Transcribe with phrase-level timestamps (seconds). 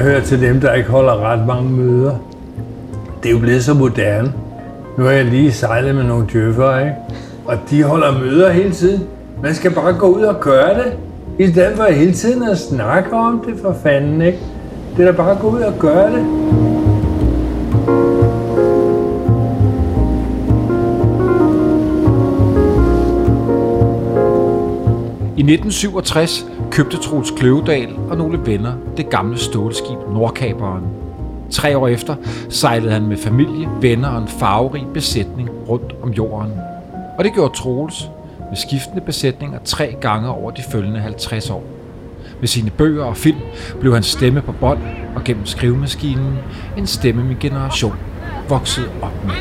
[0.00, 2.14] Jeg hører til dem, der ikke holder ret mange møder.
[3.22, 4.32] Det er jo blevet så moderne.
[4.98, 6.92] Nu har jeg lige sejlet med nogle djøffer, ikke?
[7.44, 9.02] Og de holder møder hele tiden.
[9.42, 10.92] Man skal bare gå ud og gøre det.
[11.38, 14.38] I stedet for hele tiden at snakke om det for fanden, ikke?
[14.96, 16.26] Det er da bare at gå ud og gøre det.
[25.36, 30.84] I 1967 købte Troels Kløvedal og nogle venner det gamle stålskib Nordkaberen.
[31.50, 32.16] Tre år efter
[32.48, 36.52] sejlede han med familie, venner og en farverig besætning rundt om jorden.
[37.18, 38.10] Og det gjorde Troels
[38.48, 41.62] med skiftende besætninger tre gange over de følgende 50 år.
[42.40, 43.38] Med sine bøger og film
[43.80, 44.80] blev hans stemme på bånd
[45.16, 46.38] og gennem skrivemaskinen
[46.76, 47.96] en stemme min generation
[48.48, 49.34] voksede op med.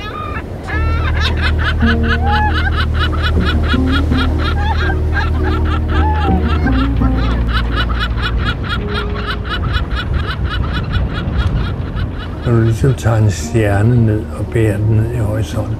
[12.50, 15.78] Når du ligesom tager en stjerne ned og bærer den ned i horisonten,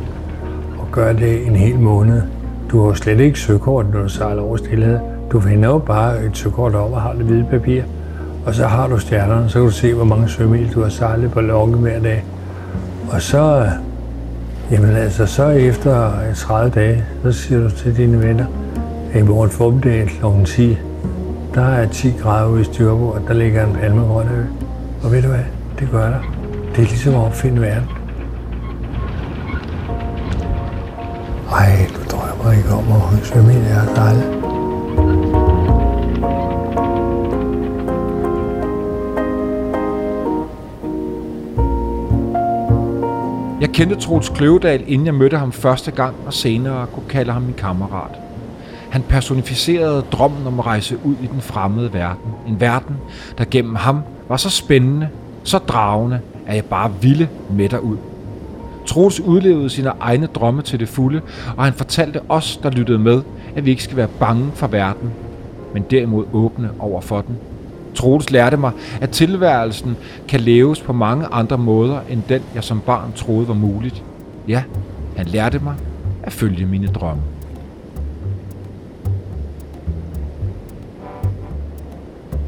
[0.78, 2.22] og gør det en hel måned.
[2.72, 5.00] Du har slet ikke søkort, når du sejler over stillhed.
[5.32, 7.84] Du finder jo bare et søkort op og har det hvide papir.
[8.46, 11.32] Og så har du stjernerne, så kan du se, hvor mange sømil du har sejlet
[11.32, 12.24] på lokke hver dag.
[13.12, 13.70] Og så,
[14.72, 18.46] jamen altså, så efter 30 dage, så siger du til dine venner,
[19.14, 20.26] at i morgen formiddag kl.
[20.46, 20.78] 10,
[21.56, 24.44] der er 10 grader ude i styrbord, der ligger en palmegrøn ø.
[25.04, 25.44] Og ved du hvad?
[25.80, 26.39] Det gør der.
[26.80, 27.90] Det er ligesom at opfinde verden.
[31.52, 34.22] Ej, du drømmer ikke om at svømme i deres sejle.
[43.62, 47.42] Jeg kendte Troels Kløvedal, inden jeg mødte ham første gang, og senere kunne kalde ham
[47.42, 48.20] min kammerat.
[48.90, 52.32] Han personificerede drømmen om at rejse ud i den fremmede verden.
[52.48, 52.96] En verden,
[53.38, 55.10] der gennem ham var så spændende,
[55.44, 57.98] så dragende, at jeg bare ville med derud.
[58.86, 61.22] Troels udlevede sine egne drømme til det fulde,
[61.58, 63.22] og han fortalte os, der lyttede med,
[63.56, 65.12] at vi ikke skal være bange for verden,
[65.74, 67.38] men derimod åbne over for den.
[67.96, 68.72] Troels lærte mig,
[69.02, 73.54] at tilværelsen kan leves på mange andre måder, end den jeg som barn troede var
[73.54, 74.04] muligt.
[74.48, 74.64] Ja,
[75.18, 75.76] han lærte mig
[76.24, 77.22] at følge mine drømme.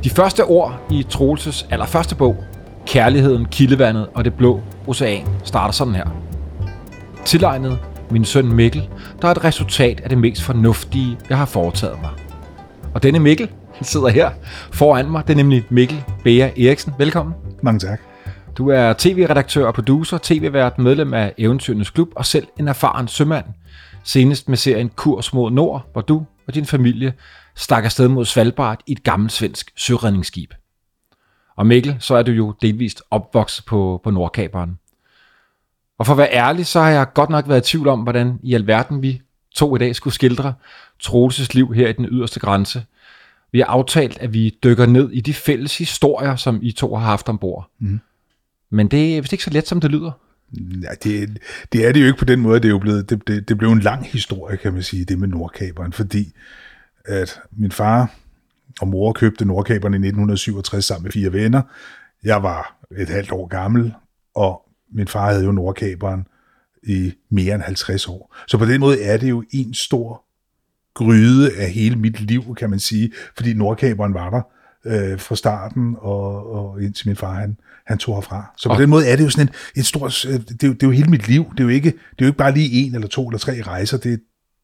[0.03, 2.43] De første ord i Troelses allerførste bog,
[2.87, 6.05] Kærligheden, Kildevandet og det blå ocean, starter sådan her.
[7.25, 7.79] Tilegnet
[8.11, 8.89] min søn Mikkel,
[9.21, 12.11] der er et resultat af det mest fornuftige, jeg har foretaget mig.
[12.93, 13.49] Og denne Mikkel,
[13.81, 14.31] sidder her
[14.71, 16.93] foran mig, det er nemlig Mikkel Bea Eriksen.
[16.97, 17.35] Velkommen.
[17.63, 17.99] Mange tak.
[18.57, 23.45] Du er tv-redaktør og producer, tv-vært, medlem af Eventyrenes Klub og selv en erfaren sømand.
[24.03, 27.13] Senest med serien Kurs mod Nord, hvor du og din familie
[27.55, 30.53] stak afsted mod Svalbard i et gammelt svensk søredningsskib.
[31.55, 34.79] Og Mikkel, så er du jo delvist opvokset på, på Nordkaberen.
[35.97, 38.39] Og for at være ærlig, så har jeg godt nok været i tvivl om, hvordan
[38.43, 39.21] i alverden vi
[39.55, 40.53] to i dag skulle skildre
[40.99, 42.85] Troelses liv her i den yderste grænse.
[43.51, 47.05] Vi har aftalt, at vi dykker ned i de fælles historier, som I to har
[47.05, 47.69] haft ombord.
[47.79, 47.99] Mm.
[48.69, 50.11] Men det er vist ikke så let, som det lyder.
[50.81, 51.39] Ja, det,
[51.73, 52.59] det er det jo ikke på den måde.
[52.59, 55.19] Det er jo blevet, det, det, det blev en lang historie, kan man sige, det
[55.19, 56.31] med Nordkaberen, fordi
[57.05, 58.13] at min far
[58.81, 61.61] og mor købte Nordkaberen i 1967 sammen med fire venner.
[62.23, 63.93] Jeg var et halvt år gammel,
[64.35, 64.61] og
[64.93, 66.27] min far havde jo Nordkaberen
[66.83, 68.35] i mere end 50 år.
[68.47, 70.23] Så på den måde er det jo en stor
[70.93, 74.41] gryde af hele mit liv, kan man sige, fordi Nordkaberen var der
[74.85, 78.53] øh, fra starten og, og indtil min far han, han tog herfra.
[78.57, 80.73] Så på og den måde er det jo sådan en, et stort, det er, jo,
[80.73, 81.45] det er jo hele mit liv.
[81.51, 83.61] Det er jo ikke, det er jo ikke bare lige en eller to eller tre
[83.61, 84.17] rejser, det, det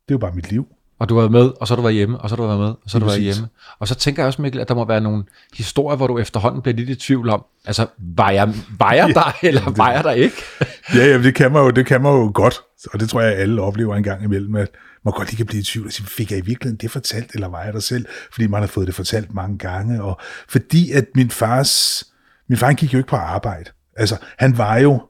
[0.08, 0.68] er jo bare mit liv.
[1.00, 2.48] Og du har været med, og så har du været hjemme, og så har du
[2.48, 3.48] været med, og så har du været hjemme.
[3.80, 6.62] Og så tænker jeg også, Mikkel, at der må være nogle historier, hvor du efterhånden
[6.62, 10.12] bliver lidt i tvivl om, altså, var jeg, var jeg der, eller var jeg der
[10.12, 10.36] ikke?
[10.96, 12.56] ja, ja, det kan, man jo, det kan man jo godt,
[12.94, 14.70] og det tror jeg, alle oplever en gang imellem, at
[15.06, 17.32] man godt lige kan blive i tvivl og sige, fik jeg i virkeligheden det fortalt,
[17.34, 18.06] eller var jeg der selv?
[18.32, 22.04] Fordi man har fået det fortalt mange gange, og fordi at min fars,
[22.50, 23.70] min far gik jo ikke på arbejde.
[23.98, 25.02] Altså, han var jo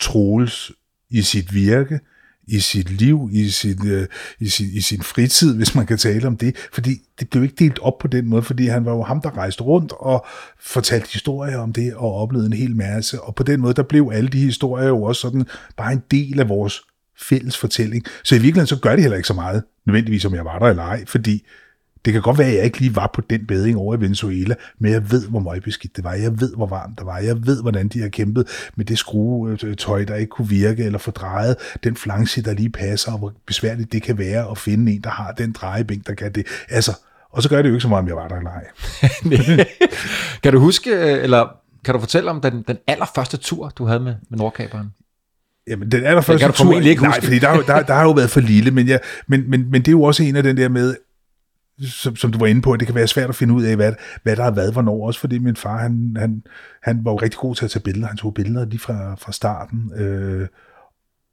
[0.00, 0.72] Troels
[1.10, 2.00] i sit virke,
[2.48, 4.06] i sit liv, i sin, øh,
[4.40, 6.56] i, sin, i sin fritid, hvis man kan tale om det.
[6.72, 9.36] Fordi det blev ikke delt op på den måde, fordi han var jo ham, der
[9.36, 10.26] rejste rundt og
[10.60, 13.20] fortalte historier om det og oplevede en hel masse.
[13.20, 15.46] Og på den måde, der blev alle de historier jo også sådan
[15.76, 16.82] bare en del af vores
[17.20, 18.04] fælles fortælling.
[18.24, 20.66] Så i virkeligheden, så gør det heller ikke så meget, nødvendigvis om jeg var der
[20.66, 21.46] eller ej, fordi
[22.04, 24.54] det kan godt være, at jeg ikke lige var på den bedring over i Venezuela,
[24.78, 26.12] men jeg ved, hvor møgbeskidt det var.
[26.12, 27.18] Jeg ved, hvor varmt det var.
[27.18, 31.56] Jeg ved, hvordan de har kæmpet med det skruetøj, der ikke kunne virke, eller fordrejet
[31.84, 35.10] den flanche, der lige passer, og hvor besværligt det kan være at finde en, der
[35.10, 36.46] har den drejebænk, der kan det.
[36.68, 36.92] Altså,
[37.32, 38.64] og så gør det jo ikke så meget, om jeg var der eller ej.
[40.42, 41.48] kan du huske, eller
[41.84, 44.88] kan du fortælle om den, den allerførste tur, du havde med, med Nordkaberen?
[45.68, 46.80] Jamen, den allerførste kan du tur...
[46.80, 47.24] ikke nej, huske.
[47.24, 49.88] fordi der, der, der har jo været for lille, men, jeg, men, men, men det
[49.88, 50.96] er jo også en af den der med,
[51.80, 53.76] som, som du var inde på, at det kan være svært at finde ud af,
[53.76, 53.92] hvad,
[54.22, 56.42] hvad der har været hvornår, også fordi min far, han, han,
[56.82, 58.06] han var jo rigtig god til at tage billeder.
[58.06, 59.92] Han tog billeder lige fra, fra starten.
[59.96, 60.46] Øh,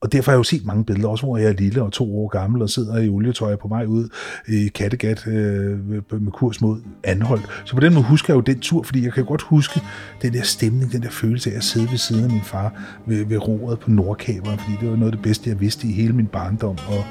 [0.02, 2.18] og derfor har jeg jo set mange billeder, også hvor jeg er lille og to
[2.18, 4.10] år gammel og sidder i olietøj på vej ud
[4.48, 7.42] i Kattegat øh, med kurs mod Anhold.
[7.66, 9.82] Så på den måde husker jeg jo den tur, fordi jeg kan godt huske
[10.22, 13.26] den der stemning, den der følelse af at sidde ved siden af min far ved,
[13.26, 16.14] ved roret på Nordkaberen, fordi det var noget af det bedste, jeg vidste i hele
[16.14, 17.04] min barndom, og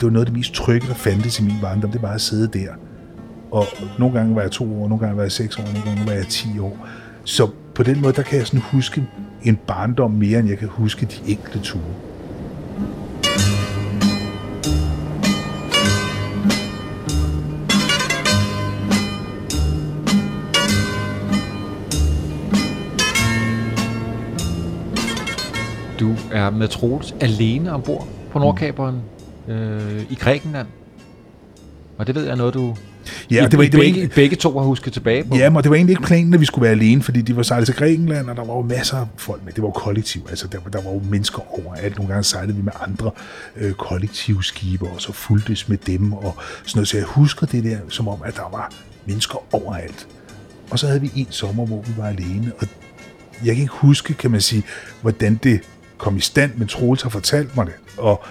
[0.00, 2.20] det var noget af det mest trygge, der fandtes i min barndom, det var at
[2.20, 2.72] sidde der.
[3.50, 3.64] Og
[3.98, 6.12] nogle gange var jeg to år, nogle gange var jeg seks år, nogle gange var
[6.12, 6.86] jeg ti år.
[7.24, 9.06] Så på den måde, der kan jeg sådan huske
[9.42, 11.82] en barndom mere, end jeg kan huske de enkelte ture.
[26.00, 29.02] Du er med Troels alene ombord på Nordkaberen
[29.50, 30.66] øh, i Grækenland.
[31.98, 32.76] Og det ved jeg noget, du
[33.30, 35.36] Ja, I, det var, I, det var begge, ikke, begge to har husket tilbage på.
[35.36, 37.42] Ja, men det var egentlig ikke planen, at vi skulle være alene, fordi de var
[37.42, 39.52] sejlet til Grækenland, og der var jo masser af folk med.
[39.52, 41.96] Det var jo kollektiv, altså der, var- der var jo mennesker overalt.
[41.96, 43.10] Nogle gange sejlede vi med andre
[43.56, 46.88] øh, kollektivskibe, og så fuldtes med dem, og sådan noget.
[46.88, 48.72] Så jeg husker det der, som om, at der var
[49.06, 50.06] mennesker overalt.
[50.70, 52.66] Og så havde vi en sommer, hvor vi var alene, og
[53.44, 54.62] jeg kan ikke huske, kan man sige,
[55.02, 55.60] hvordan det
[55.98, 58.24] kom i stand, men Troels har fortalt mig det, og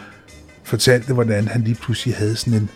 [0.69, 2.69] fortalte, hvordan han lige pludselig havde sådan en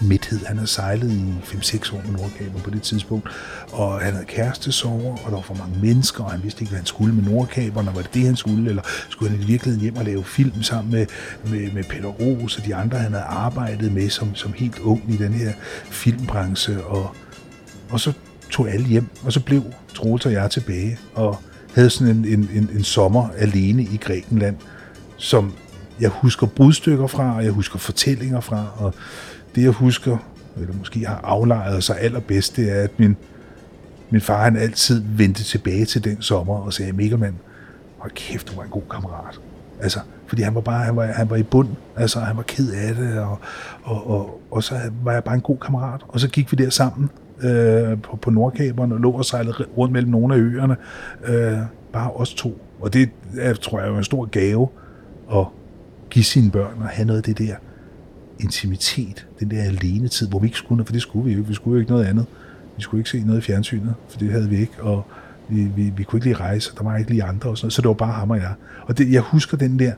[0.00, 0.44] midthed.
[0.46, 3.28] Han havde sejlet i 5-6 år med Nordkaber på det tidspunkt,
[3.72, 6.78] og han havde kærestesover, og der var for mange mennesker, og han vidste ikke, hvad
[6.78, 9.96] han skulle med Nordkaberne, var det det, han skulle, eller skulle han i virkeligheden hjem
[9.96, 11.06] og lave film sammen med,
[11.44, 15.02] med, med Peter Ros og de andre, han havde arbejdet med som, som helt ung
[15.08, 15.52] i den her
[15.90, 17.14] filmbranche, og,
[17.90, 18.12] og så
[18.50, 19.62] tog alle hjem, og så blev
[19.94, 21.38] Troels og jeg tilbage, og
[21.74, 24.56] havde sådan en, en, en, en sommer alene i Grækenland,
[25.16, 25.52] som
[26.00, 28.94] jeg husker brudstykker fra, og jeg husker fortællinger fra, og
[29.54, 30.16] det jeg husker,
[30.56, 33.16] eller måske har aflejret sig allerbedst, det er, at min,
[34.10, 37.36] min far han altid vendte tilbage til den sommer og sagde, Mikkelmann,
[37.98, 39.40] hold kæft, du var en god kammerat.
[39.80, 42.72] Altså, fordi han var bare, han var, han var i bund, altså han var ked
[42.72, 43.38] af det, og,
[43.82, 44.74] og, og, og så
[45.04, 46.00] var jeg bare en god kammerat.
[46.08, 47.10] Og så gik vi der sammen
[47.42, 50.76] øh, på, på Nordkaberen og lå og sejlede rundt mellem nogle af øerne,
[51.24, 51.58] øh,
[51.92, 52.62] bare os to.
[52.80, 54.68] Og det er, tror jeg er en stor gave
[55.32, 55.46] at
[56.10, 57.54] give sine børn og have noget af det der
[58.40, 61.48] intimitet, den der alenetid, hvor vi ikke skulle for det skulle vi jo ikke.
[61.48, 62.26] Vi skulle jo ikke noget andet.
[62.76, 65.06] Vi skulle ikke se noget i fjernsynet, for det havde vi ikke, og
[65.48, 67.72] vi, vi, vi kunne ikke lige rejse, der var ikke lige andre og sådan noget,
[67.72, 68.54] så det var bare ham og jeg.
[68.82, 69.92] Og det, jeg husker den der,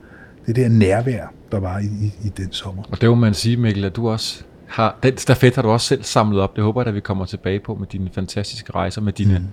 [0.46, 2.82] det der nærvær, der var i, i, i den sommer.
[2.90, 5.86] Og det må man sige, Mikkel, at du også har, den stafet har du også
[5.86, 6.56] selv samlet op.
[6.56, 9.44] Det håber jeg, at vi kommer tilbage på med dine fantastiske rejser med dine, mm.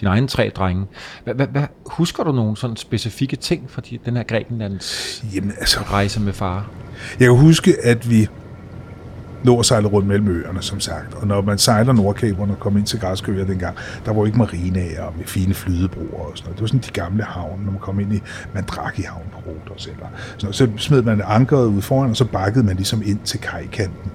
[0.00, 0.86] Dine egne tre drenge.
[1.24, 5.52] Hvad, hvad, hvad, husker du nogle sådan specifikke ting fra de, den her Grækenlands Jamen
[5.58, 6.70] altså, rejse med far?
[7.20, 8.28] Jeg kan huske, at vi
[9.44, 11.14] lå og sejlede rundt mellem øerne, som sagt.
[11.14, 14.38] Og når man sejler Nordkaberne og kom ind til græske øer dengang, der var ikke
[14.38, 16.56] marinaer med fine flydebroer og sådan noget.
[16.56, 18.20] Det var sådan de gamle havne, når man kom ind i
[18.54, 19.86] Mandraki havn på Rodos.
[19.86, 20.06] Eller
[20.38, 20.56] sådan noget.
[20.56, 24.10] Så smed man ankeret ud foran, og så bakkede man ligesom ind til kajkanten.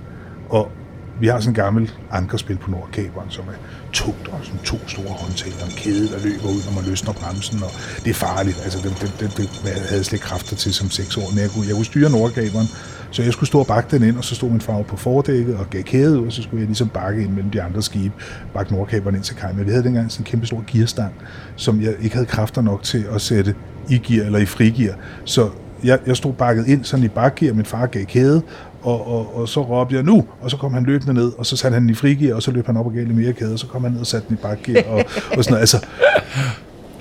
[0.49, 0.71] Og
[1.19, 3.57] vi har sådan en gammel ankerspil på Nordkaberen, som er
[3.93, 7.13] tungt og sådan to store håndtag og en kæde, der løber ud, når man løsner
[7.13, 7.71] bremsen, og
[8.03, 8.57] det er farligt.
[8.63, 11.29] Altså, det, det, det, det jeg havde jeg slet ikke kræfter til som seks år,
[11.29, 12.67] men jeg kunne, jeg kunne styre Nordkaberen,
[13.11, 15.55] så jeg skulle stå og bakke den ind, og så stod min far på fordækket
[15.55, 18.13] og gav kæde ud, og så skulle jeg ligesom bakke ind mellem de andre skibe,
[18.53, 19.53] bakke Nordkaberen ind til kaj.
[19.53, 21.13] Men vi havde dengang sådan en kæmpe stor gearstang,
[21.55, 23.55] som jeg ikke havde kræfter nok til at sætte
[23.89, 24.95] i gear eller i frigear.
[25.25, 25.49] Så
[25.83, 28.41] jeg, jeg stod bakket ind sådan i bakgear, min far gav kæde,
[28.85, 31.57] og, og, og så råbte jeg nu, og så kom han løbende ned, og så
[31.57, 33.53] satte han den i frigear, og så løb han op og gav lidt mere kæde,
[33.53, 34.97] og så kom han ned og satte den i bakgear, og,
[35.37, 35.59] og sådan noget.
[35.59, 35.77] Altså,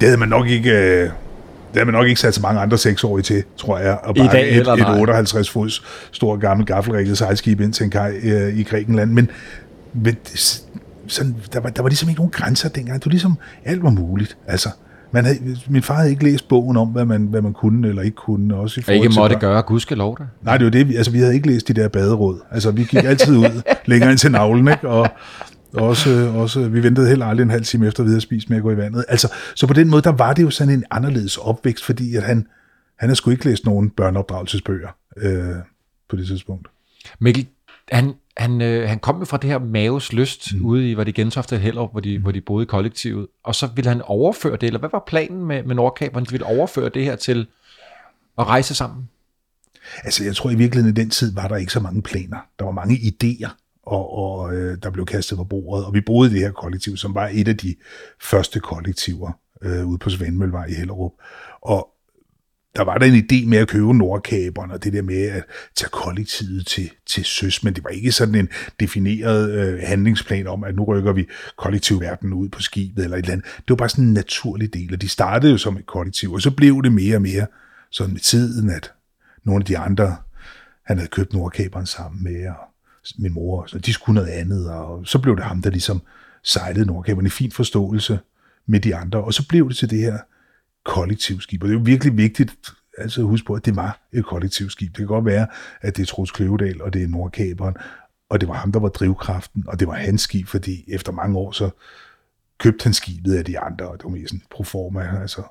[0.00, 0.70] det havde man nok ikke...
[0.70, 1.10] Øh,
[1.74, 4.32] det havde man nok ikke sat så mange andre seksårige til, tror jeg, I bare
[4.32, 5.00] dag et, et nej.
[5.00, 9.10] 58 fods stor gammel gaffelrigget sejlskib ind til en kaj øh, i Grækenland.
[9.10, 9.30] Men,
[9.92, 10.16] men
[11.06, 12.98] sådan, der, var, der var ligesom ikke nogen grænser dengang.
[12.98, 14.36] Det var ligesom, alt var muligt.
[14.46, 14.68] Altså,
[15.14, 18.02] man havde, min far havde ikke læst bogen om, hvad man, hvad man kunne eller
[18.02, 18.56] ikke kunne.
[18.56, 19.40] Også i Og ikke til måtte børn.
[19.40, 20.24] gøre, gudskelov da.
[20.42, 20.96] Nej, det var det.
[20.96, 22.40] Altså, vi havde ikke læst de der baderåd.
[22.50, 24.88] Altså, vi gik altid ud længere ind til navlen, ikke?
[24.88, 25.08] Og
[25.74, 28.56] også, også, vi ventede heller aldrig en halv time efter, at vi havde spist med
[28.56, 29.04] at gå i vandet.
[29.08, 32.22] Altså, så på den måde, der var det jo sådan en anderledes opvækst, fordi at
[32.22, 32.36] han,
[32.98, 35.54] han havde sgu ikke læst nogen børneopdragelsesbøger øh,
[36.10, 36.68] på det tidspunkt.
[37.20, 37.46] Mikkel,
[37.92, 40.64] han, han, øh, han kom jo fra det her Maves Lyst mm.
[40.64, 43.68] ude i, var det Gentofte Hellerup, hvor de, hvor de boede i kollektivet, og så
[43.74, 46.24] ville han overføre det, eller hvad var planen med, med Nordkaberen?
[46.24, 47.46] De ville overføre det her til
[48.38, 49.08] at rejse sammen?
[50.04, 52.38] Altså, jeg tror i virkeligheden, i den tid var der ikke så mange planer.
[52.58, 53.50] Der var mange idéer,
[53.82, 56.96] og, og øh, der blev kastet på bordet, og vi boede i det her kollektiv,
[56.96, 57.74] som var et af de
[58.22, 61.12] første kollektiver øh, ude på Svandmøllevej i Hellerup.
[61.62, 61.93] Og
[62.76, 65.90] der var der en idé med at købe Nordkaberen, og det der med at tage
[65.90, 68.48] kollektivet til, til søs, men det var ikke sådan en
[68.80, 71.26] defineret øh, handlingsplan om, at nu rykker vi
[71.56, 73.46] kollektivverden ud på skibet eller et eller andet.
[73.56, 76.42] Det var bare sådan en naturlig del, og de startede jo som et kollektiv, og
[76.42, 77.46] så blev det mere og mere
[77.90, 78.92] sådan med tiden, at
[79.44, 80.16] nogle af de andre,
[80.86, 82.56] han havde købt Nordkaberen sammen med, og
[83.18, 86.02] min mor, så de skulle noget andet, og så blev det ham, der ligesom
[86.42, 88.18] sejlede Nordkaberen i fin forståelse
[88.66, 90.18] med de andre, og så blev det til det her
[90.84, 91.62] kollektivskib.
[91.62, 92.56] Og det er jo virkelig vigtigt
[92.98, 94.88] altså at huske på, at det var et kollektivskib.
[94.88, 95.46] Det kan godt være,
[95.80, 97.74] at det er Troels Kløvedal, og det er Nordkaberen,
[98.30, 101.38] og det var ham, der var drivkraften, og det var hans skib, fordi efter mange
[101.38, 101.70] år, så
[102.58, 105.42] købte han skibet af de andre, og det var mere sådan pro forma, altså.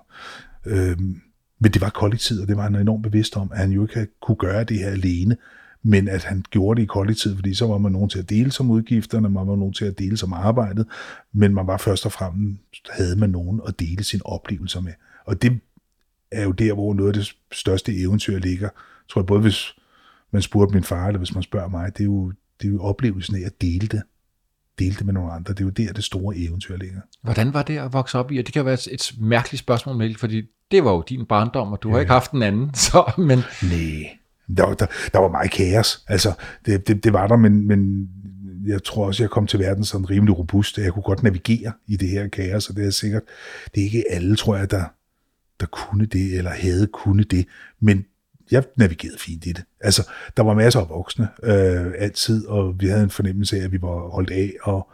[0.66, 1.22] Øhm,
[1.60, 4.08] men det var kollektivet, og det var han enormt bevidst om, at han jo ikke
[4.22, 5.38] kunne gøre det her alene,
[5.84, 8.52] men at han gjorde det i kollektivet, fordi så var man nogen til at dele
[8.52, 10.86] som udgifterne, man var nogen til at dele som arbejdet,
[11.34, 14.94] men man var først og fremmest, havde man nogen at dele sine oplevelser med.
[15.25, 15.60] Og det
[16.32, 18.68] er jo der, hvor noget af det største eventyr ligger.
[18.68, 19.75] Jeg tror jeg, både hvis
[20.32, 22.82] man spurgte min far, eller hvis man spørger mig, det er jo, det er jo
[22.82, 24.01] oplevelsen af at dele det.
[24.80, 25.53] Dele det med nogle andre.
[25.53, 27.01] Det er jo der, det store eventyr ligger.
[27.22, 28.38] Hvordan var det at vokse op i?
[28.38, 31.72] Og det kan være et, et mærkeligt spørgsmål, Mikkel, fordi det var jo din barndom,
[31.72, 31.94] og du ja.
[31.94, 32.74] har ikke haft en anden.
[32.92, 33.39] Så, men...
[33.62, 34.18] Nej,
[34.58, 36.03] der, var, der, der var meget kaos.
[36.08, 36.34] Altså,
[36.65, 38.10] det, det, det var der, men, men
[38.65, 41.98] jeg tror også, jeg kom til verden sådan rimelig robust, jeg kunne godt navigere i
[41.98, 43.24] det her kaos, og det er sikkert,
[43.75, 44.84] det er ikke alle, tror jeg, der,
[45.63, 47.46] der kunne det, eller havde kunne det,
[47.79, 48.05] men
[48.51, 49.63] jeg navigerede fint i det.
[49.79, 53.72] Altså, der var masser af voksne øh, altid, og vi havde en fornemmelse af, at
[53.72, 54.91] vi var holdt af og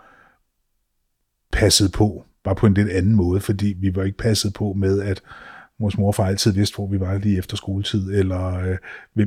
[1.52, 5.02] passet på, bare på en lidt anden måde, fordi vi var ikke passet på med,
[5.02, 5.22] at
[5.80, 8.78] Vores mor far altid vidste, hvor vi var lige efter skoletid, eller øh,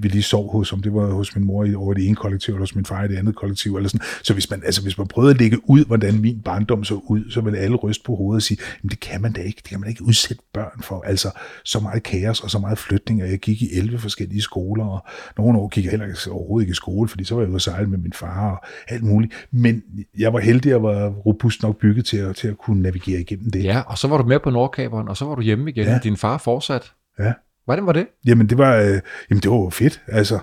[0.02, 2.62] vi lige sov hos, om det var hos min mor over det ene kollektiv, eller
[2.62, 4.06] hos min far i det andet kollektiv, eller sådan.
[4.22, 7.30] Så hvis man, altså, hvis man prøvede at lægge ud, hvordan min barndom så ud,
[7.30, 9.70] så ville alle ryste på hovedet og sige, jamen det kan man da ikke, det
[9.70, 11.02] kan man ikke udsætte børn for.
[11.02, 11.30] Altså
[11.64, 15.04] så meget kaos og så meget flytning, og jeg gik i 11 forskellige skoler, og
[15.38, 17.56] nogle år gik jeg heller ikke, overhovedet ikke i skole, fordi så var jeg ude
[17.56, 19.46] at sejle med min far og alt muligt.
[19.50, 19.82] Men
[20.18, 23.50] jeg var heldig og var robust nok bygget til at, til at kunne navigere igennem
[23.50, 23.64] det.
[23.64, 25.84] Ja, og så var du med på Nordkaberen, og så var du hjemme igen.
[25.84, 25.98] Ja.
[26.02, 26.92] Din far fortsat.
[27.18, 27.32] Ja.
[27.64, 28.06] Hvordan var det?
[28.26, 30.02] Jamen, det var, øh, jamen, det var fedt.
[30.06, 30.38] Altså,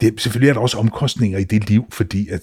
[0.00, 2.40] det, selvfølgelig er der også omkostninger i det liv, fordi at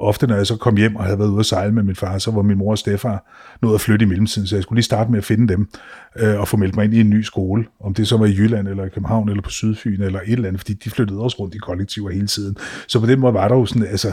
[0.00, 2.18] ofte, når jeg så kom hjem og havde været ude at sejle med min far,
[2.18, 3.30] så var min mor og stefar
[3.62, 5.68] nået at flytte i mellemtiden, så jeg skulle lige starte med at finde dem
[6.16, 8.34] øh, og få meldt mig ind i en ny skole, om det så var i
[8.36, 11.36] Jylland eller i København eller på Sydfyn eller et eller andet, fordi de flyttede også
[11.40, 12.56] rundt i kollektiver hele tiden.
[12.88, 14.12] Så på den måde var der jo sådan, altså,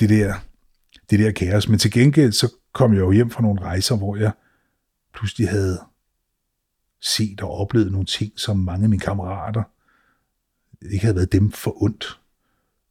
[0.00, 0.34] det der,
[1.10, 1.68] det der kaos.
[1.68, 4.30] Men til gengæld, så kom jeg jo hjem fra nogle rejser, hvor jeg
[5.14, 5.78] pludselig havde
[7.04, 9.62] set og oplevet nogle ting, som mange af mine kammerater
[10.90, 12.18] ikke havde været dem for ondt.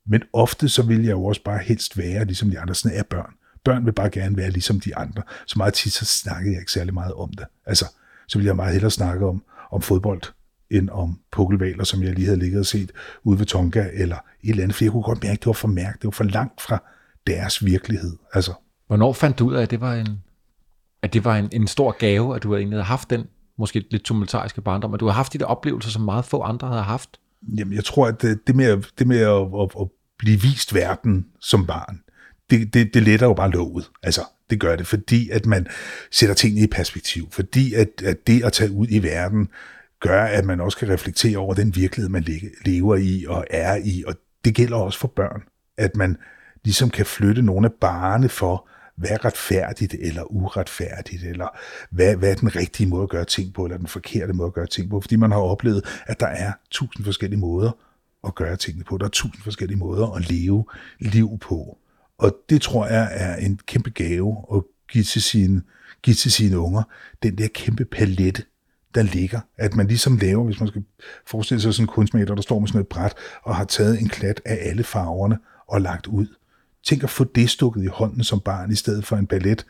[0.05, 2.75] Men ofte så vil jeg jo også bare helst være ligesom de andre.
[2.75, 3.34] Sådan er børn.
[3.63, 5.24] Børn vil bare gerne være ligesom de andre.
[5.48, 7.46] Så meget tit så snakkede jeg ikke særlig meget om det.
[7.65, 7.86] Altså,
[8.27, 10.22] så vil jeg meget hellere snakke om, om fodbold,
[10.70, 12.91] end om pukkelvaler, som jeg lige havde ligget og set
[13.24, 15.53] ude ved Tonga, eller et eller andet, for jeg kunne godt mærke, at det var
[15.53, 16.84] for mærkt, det var for langt fra
[17.27, 18.17] deres virkelighed.
[18.34, 18.53] Altså.
[18.88, 20.24] Hvornår fandt du ud af, at det var en,
[21.01, 24.03] at det var en, en stor gave, at du egentlig havde haft den måske lidt
[24.03, 27.19] tumultariske barndom, men du har haft de der oplevelser, som meget få andre har haft?
[27.57, 31.25] Jamen, jeg tror, at det, med, at, det med at, at, at blive vist verden
[31.39, 32.00] som barn,
[32.50, 33.89] det, det, det letter jo bare lovet.
[34.03, 35.67] Altså, det gør det, fordi at man
[36.12, 37.27] sætter tingene i perspektiv.
[37.31, 39.50] Fordi at, at det at tage ud i verden,
[40.00, 42.25] gør, at man også kan reflektere over den virkelighed, man
[42.65, 44.03] lever i og er i.
[44.07, 45.41] Og det gælder også for børn,
[45.77, 46.17] at man
[46.63, 51.48] ligesom kan flytte nogle af barne for, hvad er retfærdigt eller uretfærdigt, eller
[51.90, 54.54] hvad, hvad er den rigtige måde at gøre ting på, eller den forkerte måde at
[54.54, 57.72] gøre ting på, fordi man har oplevet, at der er tusind forskellige måder
[58.28, 58.98] at gøre tingene på.
[58.98, 60.66] Der er tusind forskellige måder at leve
[61.00, 61.78] liv på.
[62.18, 65.62] Og det tror jeg er en kæmpe gave at give til sine,
[66.02, 66.84] give til sine unger.
[67.24, 68.44] Den der kæmpe palette,
[68.96, 69.40] der ligger.
[69.58, 70.84] At man ligesom laver, hvis man skal
[71.28, 74.10] forestille sig sådan en kunstmaler, der står med sådan et bræt, og har taget en
[74.10, 76.28] klat af alle farverne og lagt ud.
[76.84, 79.66] Tænk at få det stukket i hånden som barn, i stedet for en ballet,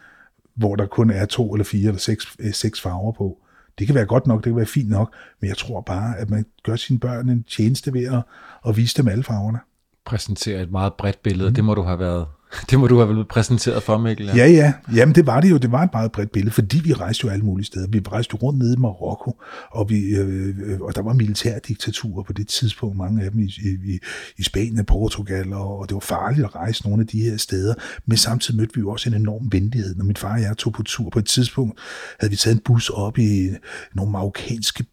[0.56, 3.38] hvor der kun er to eller fire eller seks, øh, seks farver på.
[3.80, 6.30] Det kan være godt nok, det kan være fint nok, men jeg tror bare, at
[6.30, 8.22] man gør sine børn en tjeneste ved at,
[8.68, 9.60] at vise dem alle farverne.
[10.06, 11.56] Præsentere et meget bredt billede, mm.
[11.56, 12.26] det må du have været
[12.70, 14.26] Det må du have vel præsenteret for, Mikkel.
[14.26, 14.74] Ja, ja.
[14.96, 15.58] Jamen, det var det jo.
[15.58, 17.88] Det var et meget bredt billede, fordi vi rejste jo alle mulige steder.
[17.88, 19.42] Vi rejste jo rundt nede i Marokko,
[19.72, 23.52] og, vi, øh, og der var militærdiktaturer på det tidspunkt, mange af dem i,
[23.86, 24.00] i,
[24.38, 27.74] i Spanien, Portugal, og, og det var farligt at rejse nogle af de her steder.
[28.06, 29.96] Men samtidig mødte vi jo også en enorm venlighed.
[29.96, 31.80] Når min far og jeg tog på tur på et tidspunkt,
[32.20, 33.50] havde vi taget en bus op i
[33.96, 34.86] nogle marokkanske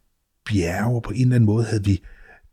[0.50, 2.02] bjerge, og på en eller anden måde havde vi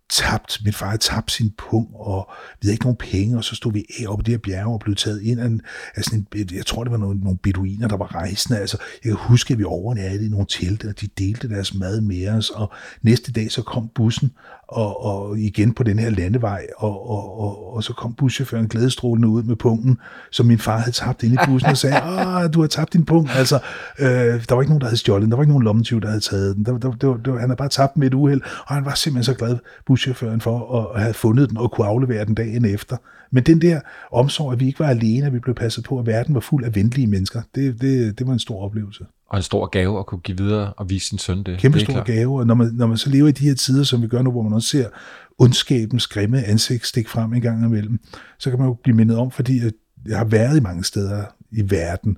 [0.09, 2.29] tabt, min far havde tabt sin pung, og
[2.61, 4.73] vi havde ikke nogen penge, og så stod vi af op i de her bjerge
[4.73, 5.61] og blev taget ind af, en,
[5.95, 9.09] af sådan en, jeg tror det var nogle, nogle beduiner, der var rejsende, altså jeg
[9.09, 12.49] kan huske, at vi overnattede i nogle telte, og de delte deres mad med os,
[12.49, 12.71] og
[13.01, 14.31] næste dag så kom bussen,
[14.67, 19.27] og, og igen på den her landevej, og, og, og, og så kom buschaufføren glædestrålende
[19.27, 19.97] ud med punkten,
[20.31, 23.05] som min far havde tabt inde i bussen, og sagde, ah, du har tabt din
[23.05, 23.59] punkt, altså,
[23.99, 26.07] øh, der var ikke nogen, der havde stjålet den, der var ikke nogen lommetyv, der
[26.07, 28.75] havde taget den, der, der, der, der, han havde bare tabt med et uheld, og
[28.75, 29.57] han var simpelthen så glad,
[29.97, 32.97] buschaufføren, for at have fundet den og kunne aflevere den dagen efter.
[33.31, 36.05] Men den der omsorg, at vi ikke var alene, at vi blev passet på, at
[36.05, 39.05] verden var fuld af venlige mennesker, det, det, det var en stor oplevelse.
[39.29, 41.59] Og en stor gave at kunne give videre og vise sin søn det.
[41.59, 43.83] Kæmpe det stor gave, og når man, når man så lever i de her tider,
[43.83, 44.89] som vi gør nu, hvor man også ser
[45.37, 47.99] ondskabens grimme ansigt stikke frem en gang imellem,
[48.39, 49.61] så kan man jo blive mindet om, fordi
[50.07, 52.17] jeg har været i mange steder i verden,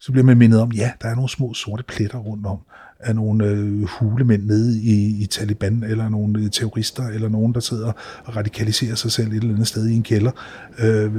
[0.00, 2.58] så bliver man mindet om, ja, der er nogle små sorte pletter rundt om,
[3.02, 7.60] af nogle øh, hulemænd nede i, i Taliban, eller nogle øh, terrorister, eller nogen, der
[7.60, 7.92] sidder
[8.24, 10.30] og radikaliserer sig selv et eller andet sted i en kælder,
[10.78, 11.10] øh,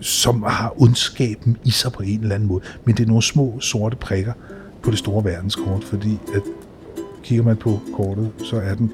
[0.00, 2.60] som har ondskaben i sig på en eller anden måde.
[2.84, 4.32] Men det er nogle små sorte prikker
[4.82, 6.42] på det store verdenskort, fordi at
[7.22, 8.92] kigger man på kortet, så er den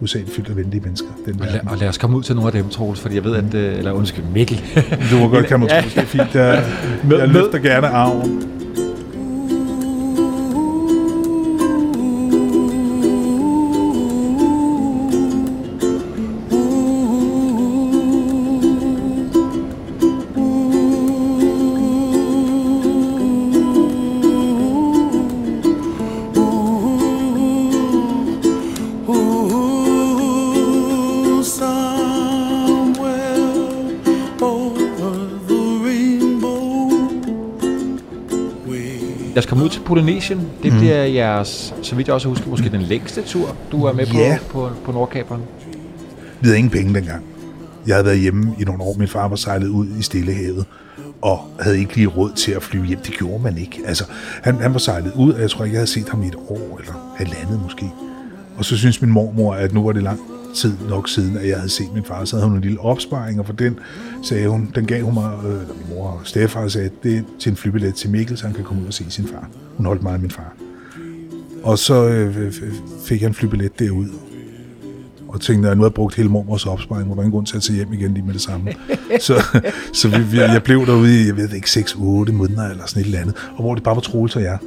[0.00, 1.08] USA fyldt af venlige mennesker.
[1.26, 1.68] Den Og lad, verden.
[1.68, 3.54] og lad os komme ud til nogle af dem, Troels, fordi jeg ved, at...
[3.54, 4.60] øh, Eller undskyld, Mikkel.
[5.10, 6.34] Du må godt, kan man tro, det er fint.
[6.34, 6.64] Jeg,
[7.10, 8.42] jeg løfter gerne arven.
[39.46, 40.40] Os komme ud til Polynesien.
[40.62, 40.78] Det mm.
[40.78, 44.38] bliver jeres, så vidt jeg også husker, måske den længste tur, du er med Ja.
[44.48, 45.42] på, på, på Nordkaperen.
[46.40, 47.24] Vi havde ingen penge dengang.
[47.86, 48.96] Jeg havde været hjemme i nogle år.
[48.98, 50.64] Min far var sejlet ud i Stillehavet,
[51.22, 52.98] og havde ikke lige råd til at flyve hjem.
[52.98, 53.80] Det gjorde man ikke.
[53.86, 54.04] Altså,
[54.42, 56.36] han, han var sejlet ud, og jeg tror ikke, jeg havde set ham i et
[56.48, 57.90] år, eller halvandet måske.
[58.56, 60.20] Og så synes min mormor, at nu var det lang
[60.56, 62.24] tid nok siden, at jeg havde set min far.
[62.24, 63.78] Så havde hun en lille opsparing, og for den
[64.22, 67.22] sagde hun, den gav hun mig, øh, eller min mor og stedfar sagde, det er
[67.40, 69.48] til en flybillet til Mikkel, så han kan komme ud og se sin far.
[69.76, 70.54] Hun holdt meget af min far.
[71.62, 72.52] Og så øh,
[73.06, 74.08] fik jeg en flybillet derud,
[75.28, 77.56] og tænkte, at nu har jeg brugt hele mormors opsparing, hvor der ingen grund til
[77.56, 78.72] at tage hjem igen lige med det samme.
[79.20, 79.44] så
[80.00, 81.98] så vi, vi, jeg blev derude i, jeg ved ikke, 6-8
[82.32, 84.58] måneder eller sådan et eller andet, og hvor det bare var Troels og jeg,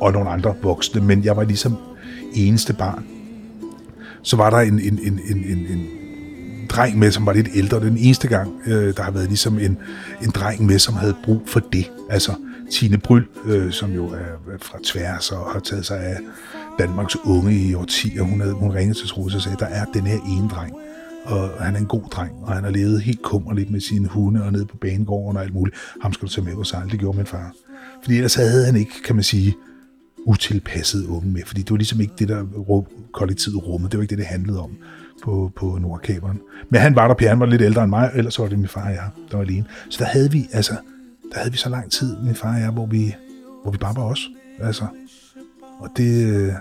[0.00, 1.76] og nogle andre voksne, men jeg var ligesom
[2.34, 3.04] eneste barn.
[4.22, 5.86] Så var der en, en, en, en, en, en
[6.68, 7.80] dreng med, som var lidt ældre.
[7.80, 9.78] Den eneste gang, øh, der har været ligesom en,
[10.22, 11.90] en dreng med, som havde brug for det.
[12.10, 12.32] Altså
[12.70, 16.18] Tine Bryl, øh, som jo er fra Tværs og har taget sig af
[16.78, 18.22] Danmarks unge i årtier.
[18.22, 20.74] Hun, havde, hun ringede til Troels og sagde, der er den her ene dreng,
[21.24, 24.44] og han er en god dreng, og han har levet helt kummerligt med sine hunde
[24.44, 25.76] og nede på banegården og alt muligt.
[26.02, 27.52] Ham skal du tage med på sejl, det gjorde min far.
[28.02, 29.54] Fordi ellers havde han ikke, kan man sige,
[30.26, 33.92] utilpassede unge med, fordi det var ligesom ikke det, der rum, kollektivet rummet.
[33.92, 34.70] Det var ikke det, det handlede om
[35.24, 36.40] på, på Nordkaberen.
[36.70, 38.68] Men han var der, Per, han var lidt ældre end mig, ellers var det min
[38.68, 39.64] far og jeg, der var alene.
[39.90, 40.72] Så der havde vi, altså,
[41.32, 43.14] der havde vi så lang tid, min far og jeg, hvor vi,
[43.62, 44.28] hvor vi bare var os.
[44.60, 44.84] Altså,
[45.78, 46.52] og det, øh,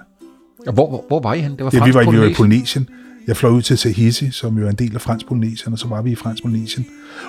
[0.68, 1.52] Og hvor, hvor, hvor var I hen?
[1.52, 2.90] Det var fransk vi var, i- vi var i Polynesien.
[3.28, 5.88] Jeg fløj ud til Tahiti, som jo er en del af fransk Polynesien, og så
[5.88, 6.86] var vi i fransk Polynesien,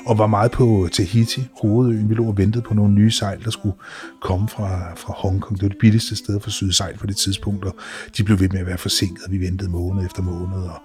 [0.07, 2.09] og var meget på Tahiti, hovedøen.
[2.09, 3.77] Vi lå og ventede på nogle nye sejl, der skulle
[4.23, 5.57] komme fra, fra Hongkong.
[5.57, 7.77] Det var det billigste sted for sydsejl på det tidspunkt, og
[8.17, 9.25] de blev ved med at være forsinket.
[9.31, 10.83] Vi ventede måned efter måned, og,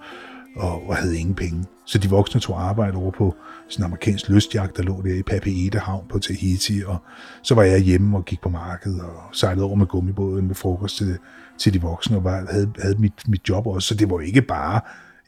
[0.56, 1.64] og, og havde ingen penge.
[1.86, 3.34] Så de voksne tog arbejde over på
[3.68, 6.96] sådan en amerikansk lystjagt, der lå der i Papeete havn på Tahiti, og
[7.42, 10.96] så var jeg hjemme og gik på markedet og sejlede over med gummibåden med frokost
[10.96, 11.18] til,
[11.58, 14.20] til de voksne, og var, havde, havde mit, mit job også, så det var jo
[14.20, 14.80] ikke bare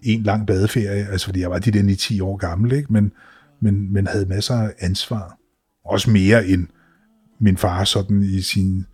[0.03, 2.93] en lang badeferie, altså fordi jeg var de der 9-10 år gammel, ikke?
[2.93, 3.13] Men,
[3.61, 5.39] men, men havde masser af ansvar.
[5.85, 6.67] Også mere end
[7.41, 8.85] min far sådan i sine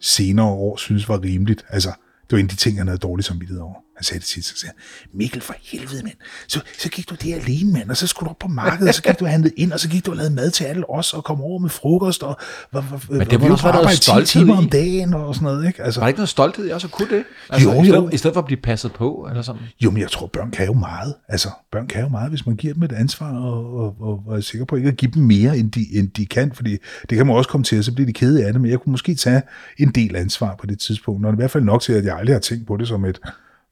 [0.00, 1.64] senere år synes var rimeligt.
[1.68, 1.88] Altså,
[2.22, 3.74] det var en af de ting, han havde dårlig samvittighed over.
[3.96, 6.14] Han sagde det sidst, så sagde han, Mikkel for helvede, mand.
[6.48, 8.94] Så, så gik du der alene, mand, og så skulle du op på markedet, og
[8.94, 10.90] så gik du og handlede ind, og så gik du og lavede mad til alle
[10.90, 12.36] os, og kom over med frokost, og
[12.72, 15.44] var, var, Men det var vi også arbejde 10 stolthed timer om dagen, og sådan
[15.44, 15.82] noget, ikke?
[15.82, 17.24] Altså, Var der ikke noget stolthed i også at kunne det?
[17.50, 18.08] Altså, Jo, i, stedet, jo.
[18.12, 19.62] I stedet for at blive passet på, eller sådan?
[19.80, 21.14] Jo, men jeg tror, børn kan jo meget.
[21.28, 24.36] Altså, børn kan jo meget, hvis man giver dem et ansvar, og, og, og, og
[24.36, 26.76] er sikker på ikke at give dem mere, end de, end de kan, fordi
[27.10, 28.80] det kan man også komme til, og så bliver de kede af det, men jeg
[28.80, 29.42] kunne måske tage
[29.78, 32.34] en del ansvar på det tidspunkt, og i hvert fald nok til, at jeg aldrig
[32.34, 33.20] har tænkt på det som et,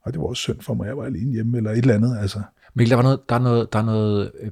[0.02, 2.18] og det var også synd for mig, jeg var alene hjemme, eller et eller andet,
[2.20, 2.42] altså.
[2.74, 4.50] Mikkel, der, var noget, der er noget, der er noget øh,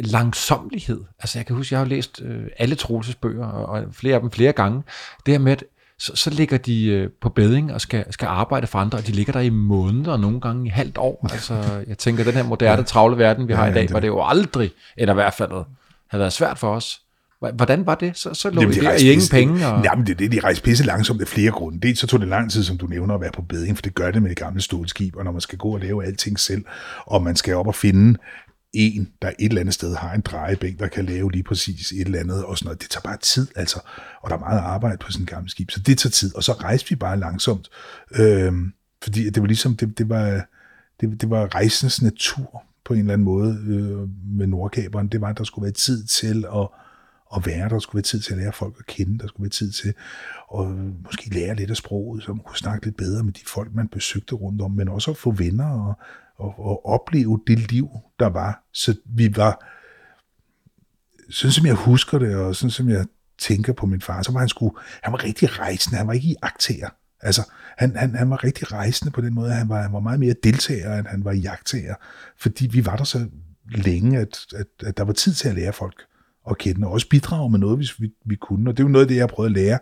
[0.00, 1.00] langsomlighed.
[1.18, 4.20] Altså, jeg kan huske, jeg har læst øh, alle Troelses bøger, og, og flere af
[4.20, 4.82] dem flere gange.
[5.26, 5.64] Det her med, at
[5.98, 9.12] så, så ligger de øh, på beding og skal, skal arbejde for andre, og de
[9.12, 11.28] ligger der i måneder, og nogle gange i halvt år.
[11.32, 14.00] Altså, jeg tænker, den her moderne, travle verden, vi har Ja, i dag, det- var
[14.00, 15.50] det jo aldrig, eller i hvert fald
[16.08, 17.02] havde været svært for os.
[17.52, 18.16] Hvordan var det?
[18.16, 20.32] Så, så lå Jamen, de der, rejste I ingen penge, og Jamen, det er det,
[20.32, 21.80] de rejste pisse langsomt af flere grunde.
[21.80, 23.94] Dels så tog det lang tid, som du nævner, at være på beding, for det
[23.94, 26.64] gør det med et gammelt stålskib, og når man skal gå og lave alting selv,
[27.06, 28.18] og man skal op og finde
[28.72, 32.00] en, der et eller andet sted har en drejebænk, der kan lave lige præcis et
[32.00, 32.82] eller andet, og sådan noget.
[32.82, 33.80] Det tager bare tid, altså.
[34.22, 36.36] Og der er meget arbejde på sådan et gammelt skib, så det tager tid.
[36.36, 37.68] Og så rejste vi bare langsomt,
[38.16, 40.46] øhm, fordi det var ligesom, det, det var,
[41.00, 45.08] det, det var rejsens natur på en eller anden måde øh, med Nordkaberen.
[45.08, 46.68] Det var, at der skulle være tid til at,
[47.36, 47.68] at være.
[47.68, 49.18] Der skulle være tid til at lære folk at kende.
[49.18, 49.94] Der skulle være tid til
[50.58, 53.40] at øh, måske lære lidt af sproget, så man kunne snakke lidt bedre med de
[53.46, 55.94] folk, man besøgte rundt om, men også at få venner og,
[56.36, 58.62] og, og opleve det liv, der var.
[58.72, 59.66] Så vi var,
[61.30, 63.06] sådan som jeg husker det, og sådan som jeg
[63.38, 66.28] tænker på min far, så var han sgu, han var rigtig rejsende, han var ikke
[66.28, 66.88] i aktager.
[67.20, 67.42] Altså,
[67.78, 70.20] han, han, han var rigtig rejsende på den måde, at han var, han var meget
[70.20, 71.94] mere deltager, end han var jagttager,
[72.38, 73.28] fordi vi var der så
[73.70, 76.06] længe, at, at, at der var tid til at lære folk
[76.50, 78.70] at kende, og også bidrage med noget, hvis vi, vi kunne.
[78.70, 79.78] Og det er jo noget af det, jeg har prøvet at lære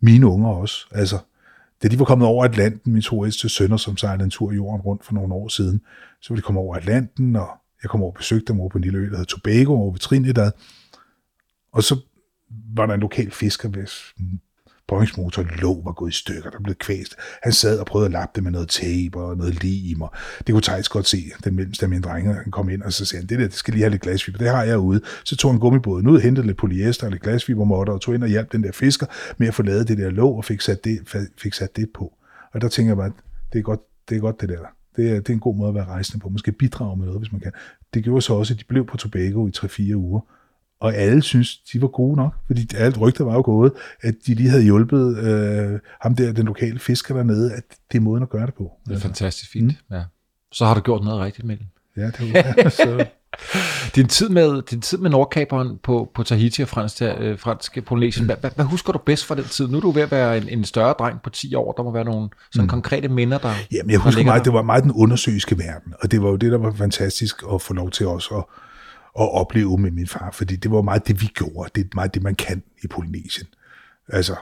[0.00, 0.86] mine unger også.
[0.90, 1.18] Altså,
[1.82, 4.80] da de var kommet over Atlanten, mine to ældste sønner, som sejlede en tur jorden
[4.80, 5.80] rundt for nogle år siden,
[6.20, 7.48] så var de kommet over Atlanten, og
[7.82, 9.92] jeg kom over og besøgte dem over på en lille ø, der hedder Tobago, over
[9.92, 10.52] ved Trinidad.
[11.72, 12.00] Og så
[12.74, 14.14] var der en lokal fisker, hvis
[14.88, 17.16] Boringsmotor lå var gået i stykker, der blev kvæst.
[17.42, 20.12] Han sad og prøvede at lappe det med noget tape og noget lim, og
[20.46, 23.04] det kunne Thijs godt se, den mellemste af mine drenge, han kom ind, og så
[23.04, 25.00] sagde han, det der, det skal lige have lidt glasfiber, det har jeg ude.
[25.24, 28.28] Så tog han gummibåden ud, hentede lidt polyester og lidt glasfibermåtter, og tog ind og
[28.28, 29.06] hjalp den der fisker
[29.38, 32.14] med at få lavet det der låg, og fik sat det, fik sat det på.
[32.54, 33.12] Og der tænker jeg bare,
[33.52, 34.58] det er godt, det er godt det der.
[34.96, 36.28] Det er, det er en god måde at være rejsende på.
[36.28, 37.52] Måske bidrage med noget, hvis man kan.
[37.94, 40.20] Det gjorde så også, at de blev på Tobago i 3-4 uger.
[40.80, 44.34] Og alle synes, de var gode nok, fordi alt rygter var jo gået, at de
[44.34, 47.62] lige havde hjulpet øh, ham der, den lokale fisker dernede, at
[47.92, 48.72] det er måden at gøre det på.
[48.88, 49.74] det er fantastisk fint.
[49.90, 49.96] Mm.
[49.96, 50.02] Ja.
[50.52, 51.66] Så har du gjort noget rigtigt med det.
[51.96, 53.06] Ja, det var, så,
[53.94, 58.26] Din tid med, din tid med Nordkaperen på, på Tahiti og fransk, øh, fransk Polynesien,
[58.26, 59.68] hvad, hvad, hvad husker du bedst fra den tid?
[59.68, 61.72] Nu er du ved at være en, en større dreng på 10 år.
[61.72, 62.68] Der må være nogle sådan mm.
[62.68, 64.44] konkrete minder, der Jamen, jeg husker meget, der.
[64.44, 67.62] det var meget den undersøiske verden, og det var jo det, der var fantastisk at
[67.62, 68.44] få lov til også at,
[69.20, 71.70] at opleve med min far, fordi det var meget det, vi gjorde.
[71.74, 73.46] Det er meget det, man kan i Polynesien.
[74.08, 74.36] Altså,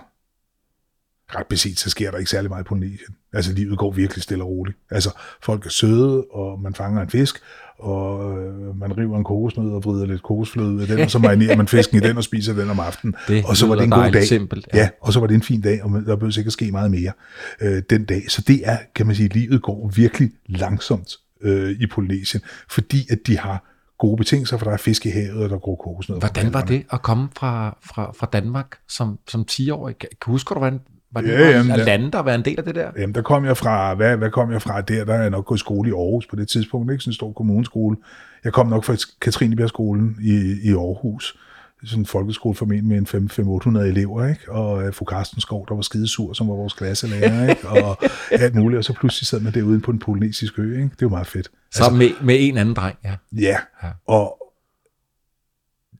[1.34, 3.16] ret beset, så sker der ikke særlig meget i Polynesien.
[3.32, 4.78] Altså, livet går virkelig stille og roligt.
[4.90, 5.10] Altså,
[5.42, 7.40] folk er søde, og man fanger en fisk,
[7.78, 11.56] og øh, man river en kokosnød og vrider lidt kokosfløde af den, og så marinerer
[11.56, 13.14] man fisken i den og spiser den om aftenen.
[13.28, 14.24] Det og så var det en god dag.
[14.24, 14.78] simpelt, ja.
[14.78, 14.88] ja.
[15.00, 17.12] og så var det en fin dag, og der behøver ikke at ske meget mere
[17.60, 18.24] øh, den dag.
[18.28, 23.18] Så det er, kan man sige, livet går virkelig langsomt øh, i Polynesien, fordi at
[23.26, 26.20] de har gode betingelser, for der er fisk i havet, og der går kokosnødder.
[26.20, 29.98] fra Hvordan var det at komme fra, fra, fra Danmark som, som 10-årig?
[29.98, 30.80] Kan, kan husker du, hvordan,
[31.16, 31.84] Ja, det var jamen, at ja.
[31.84, 32.90] lande der og være en del af det der?
[32.98, 35.04] Jamen, der kom jeg fra, hvad, hvad kom jeg fra der?
[35.04, 37.14] Der er jeg nok gået i skole i Aarhus på det tidspunkt, ikke sådan en
[37.14, 37.96] stor kommuneskole.
[38.44, 41.38] Jeg kom nok fra Katrinebjergskolen i, i Aarhus.
[41.84, 44.52] Sådan en folkeskole formentlig med en 500-800 elever, ikke?
[44.52, 47.68] Og øh, fru Karsten Skov, der var skidesur, som var vores klasselærer, ikke?
[47.68, 47.98] Og
[48.30, 48.78] alt muligt.
[48.78, 50.82] Og så pludselig sad man derude på en polynesisk ø, ikke?
[50.82, 51.50] Det var meget fedt.
[51.70, 53.16] Så med, med en anden dreng, ja.
[53.32, 53.90] Ja, Ja.
[54.06, 54.42] og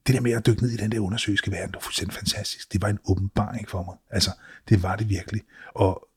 [0.07, 2.73] det der med at dykke ned i den der undersøgelske verden, det var fuldstændig fantastisk.
[2.73, 3.95] Det var en åbenbaring for mig.
[4.11, 4.31] Altså,
[4.69, 5.41] det var det virkelig.
[5.75, 6.09] Og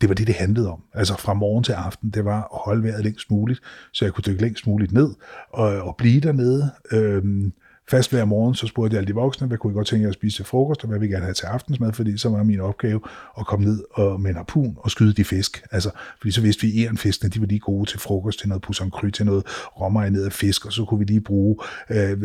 [0.00, 0.82] det var det, det handlede om.
[0.94, 3.60] Altså fra morgen til aften, det var at holde vejret længst muligt,
[3.92, 5.14] så jeg kunne dykke længst muligt ned
[5.52, 6.70] og, og blive dernede.
[6.92, 7.52] Øhm,
[7.90, 10.08] fast hver morgen, så spurgte jeg alle de voksne, hvad kunne I godt tænke jer
[10.08, 12.42] at spise til frokost, og hvad vil I gerne have til aftensmad, fordi så var
[12.42, 13.00] min opgave
[13.38, 15.62] at komme ned og med en harpun og skyde de fisk.
[15.70, 18.62] Altså, fordi så vidste vi, at ærenfiskene, de var lige gode til frokost, til noget
[18.62, 19.44] pousson cru, til noget
[19.80, 21.56] råmarineret fisk, og så kunne vi lige bruge
[21.90, 22.22] øh,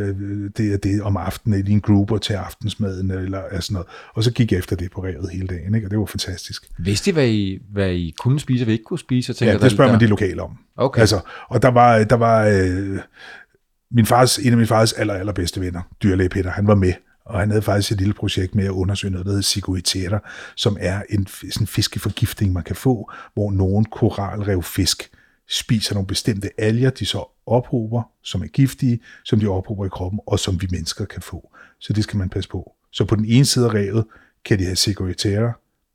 [0.57, 3.87] det og det om aftenen, lige en grouper til aftensmaden, eller altså noget.
[4.15, 5.87] Og så gik jeg efter det på revet hele dagen, ikke?
[5.87, 6.65] og det var fantastisk.
[6.77, 9.29] Vidste I, hvad I, hvad I kunne spise og hvad I ikke kunne spise?
[9.29, 10.57] Jeg tænker, Ja, det spørger man der- de lokale om.
[10.77, 10.99] Okay.
[11.01, 11.19] Altså,
[11.49, 12.99] og der var, der var øh,
[13.91, 16.93] min fars, en af min fars aller, allerbedste venner, dyrlæge Peter, han var med,
[17.25, 20.19] og han havde faktisk et lille projekt med at undersøge noget, der hedder ciguiteter,
[20.55, 25.09] som er en sådan fiskeforgiftning, man kan få, hvor nogen koralrevfisk
[25.49, 30.19] spiser nogle bestemte alger, de så ophober, som er giftige, som de ophober i kroppen,
[30.27, 31.51] og som vi mennesker kan få.
[31.79, 32.71] Så det skal man passe på.
[32.91, 34.05] Så på den ene side af revet
[34.45, 35.51] kan de have ciguiteter,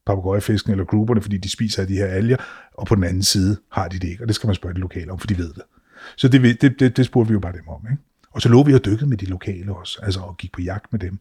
[0.07, 2.37] papagøjefisken eller grupperne, fordi de spiser af de her alger,
[2.74, 4.80] og på den anden side har de det ikke, og det skal man spørge de
[4.80, 5.62] lokale om, for de ved det.
[6.17, 7.87] Så det, det, det, det spurgte vi jo bare dem om.
[7.90, 8.03] Ikke?
[8.31, 10.93] Og så lå vi og dykkede med de lokale også, altså og gik på jagt
[10.93, 11.19] med dem.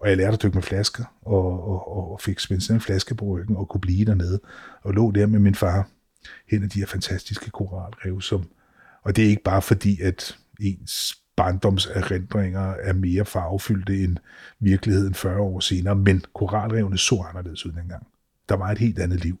[0.00, 3.24] Og jeg lærte at dykke med flasker, og, og, og fik spændt en flaske på
[3.24, 4.40] ryggen, og kunne blive dernede.
[4.82, 5.88] Og lå der med min far
[6.50, 8.44] hen ad de her fantastiske koralrev, som,
[9.02, 14.16] og det er ikke bare fordi, at ens barndomserindringer er mere farvefyldte end
[14.60, 18.06] virkeligheden 40 år senere, men koralrevene så anderledes ud dengang.
[18.48, 19.38] Der var et helt andet liv.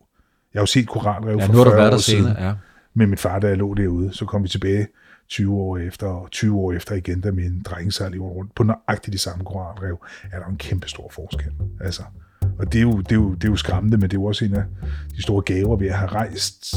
[0.54, 2.24] Jeg har jo set koralrev Ja, for nu har du 40 været der år siden
[2.24, 2.54] senere, ja
[2.96, 4.12] med min far, da jeg lå derude.
[4.12, 4.86] Så kom vi tilbage
[5.28, 8.54] 20 år efter, og 20 år efter igen, da min dreng sejlede rundt.
[8.54, 11.52] På nøjagtigt de samme koralrev er der en kæmpe stor forskel.
[11.80, 12.02] Altså,
[12.58, 14.24] og det er, jo, det, er jo, det er jo skræmmende, men det er jo
[14.24, 14.64] også en af
[15.16, 16.74] de store gaver ved at have rejst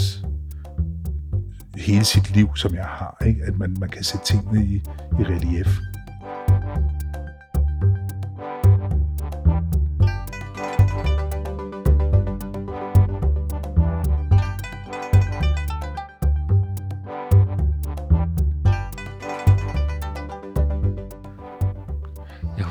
[1.76, 3.24] hele sit liv, som jeg har.
[3.26, 3.42] Ikke?
[3.44, 4.76] At man, man kan sætte tingene i,
[5.20, 5.78] i relief.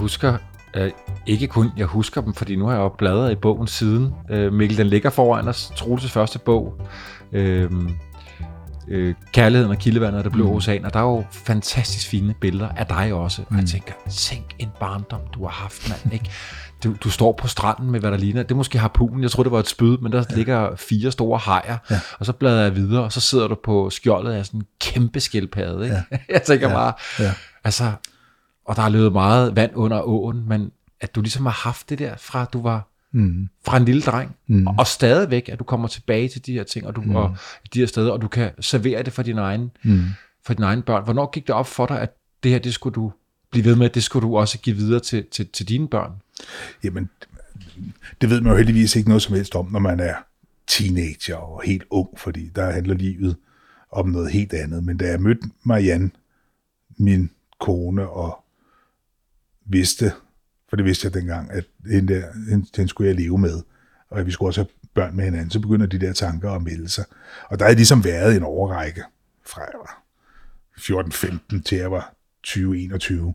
[0.09, 0.37] Husker
[0.75, 0.91] øh,
[1.27, 4.15] ikke kun, jeg husker dem, fordi nu har jeg jo bladret i bogen siden.
[4.31, 6.81] Øh, Mikkel, den ligger foran os, Troelses første bog.
[7.33, 7.71] Øh,
[8.89, 10.57] øh, Kærligheden og kildevandet og det blå mm.
[10.57, 13.43] ocean, og der er jo fantastisk fine billeder af dig også.
[13.51, 16.13] Og jeg tænker, tænk en barndom, du har haft, mand.
[16.13, 16.31] Ikke?
[16.85, 18.43] Du, du står på stranden med, hvad der ligner.
[18.43, 19.23] Det er måske harpunen.
[19.23, 20.37] Jeg tror det var et spyd, men der ja.
[20.37, 21.77] ligger fire store hajer.
[21.91, 22.01] Ja.
[22.19, 25.21] Og så bladrer jeg videre, og så sidder du på skjoldet af sådan en kæmpe
[25.21, 25.85] skildpadde.
[25.85, 25.97] Ikke?
[26.11, 26.19] Ja.
[26.35, 26.75] jeg tænker ja.
[26.75, 27.33] bare, Ja.
[27.65, 27.93] altså,
[28.69, 31.99] og der er løbet meget vand under åen, men at du ligesom har haft det
[31.99, 33.49] der fra, du var Mm.
[33.65, 34.67] fra en lille dreng, mm.
[34.67, 37.17] og stadigvæk, at du kommer tilbage til de her ting, og, du, mm.
[37.17, 37.37] og
[37.75, 40.01] de her steder, og du kan servere det for dine egne, mm.
[40.47, 41.05] for dine egne børn.
[41.05, 42.11] Hvornår gik det op for dig, at
[42.43, 43.13] det her, det skulle du
[43.51, 46.13] blive ved med, det skulle du også give videre til, til, til dine børn?
[46.85, 47.11] Jamen,
[48.21, 50.15] det ved man jo heldigvis ikke noget som helst om, når man er
[50.67, 53.37] teenager og helt ung, fordi der handler livet
[53.93, 54.85] om noget helt andet.
[54.85, 56.11] Men da jeg mødte Marianne,
[56.99, 58.45] min kone, og
[59.69, 60.13] vidste,
[60.69, 63.63] for det vidste jeg dengang, at hende, der, hende, hende skulle jeg leve med,
[64.11, 66.63] og at vi skulle også have børn med hinanden, så begynder de der tanker at
[66.63, 67.05] melde sig.
[67.51, 69.03] Og der havde ligesom været en overrække
[69.47, 70.03] fra jeg var
[70.79, 72.15] 14-15 til jeg var
[72.47, 73.33] 20-21,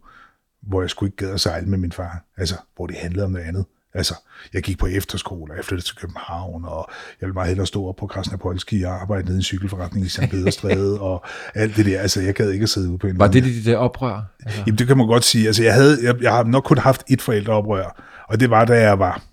[0.62, 2.26] hvor jeg skulle ikke gad at sejle med min far.
[2.38, 3.66] Altså, hvor det handlede om noget andet.
[3.94, 4.16] Altså,
[4.54, 6.90] jeg gik på efterskole, og jeg flyttede til København, og
[7.22, 10.10] jeg ville meget hellere stå op på Krasnapolski og arbejde nede i en cykelforretning i
[10.10, 10.22] St.
[10.32, 11.26] Pederstræde, og
[11.56, 12.00] alt det der.
[12.00, 14.22] Altså, jeg gad ikke at sidde ude på en Var det de der oprør?
[14.46, 15.48] Altså, Jamen, det kan man godt sige.
[15.48, 18.82] Altså, jeg, havde, jeg, jeg har nok kun haft et forældreoprør, og det var, da
[18.82, 19.24] jeg var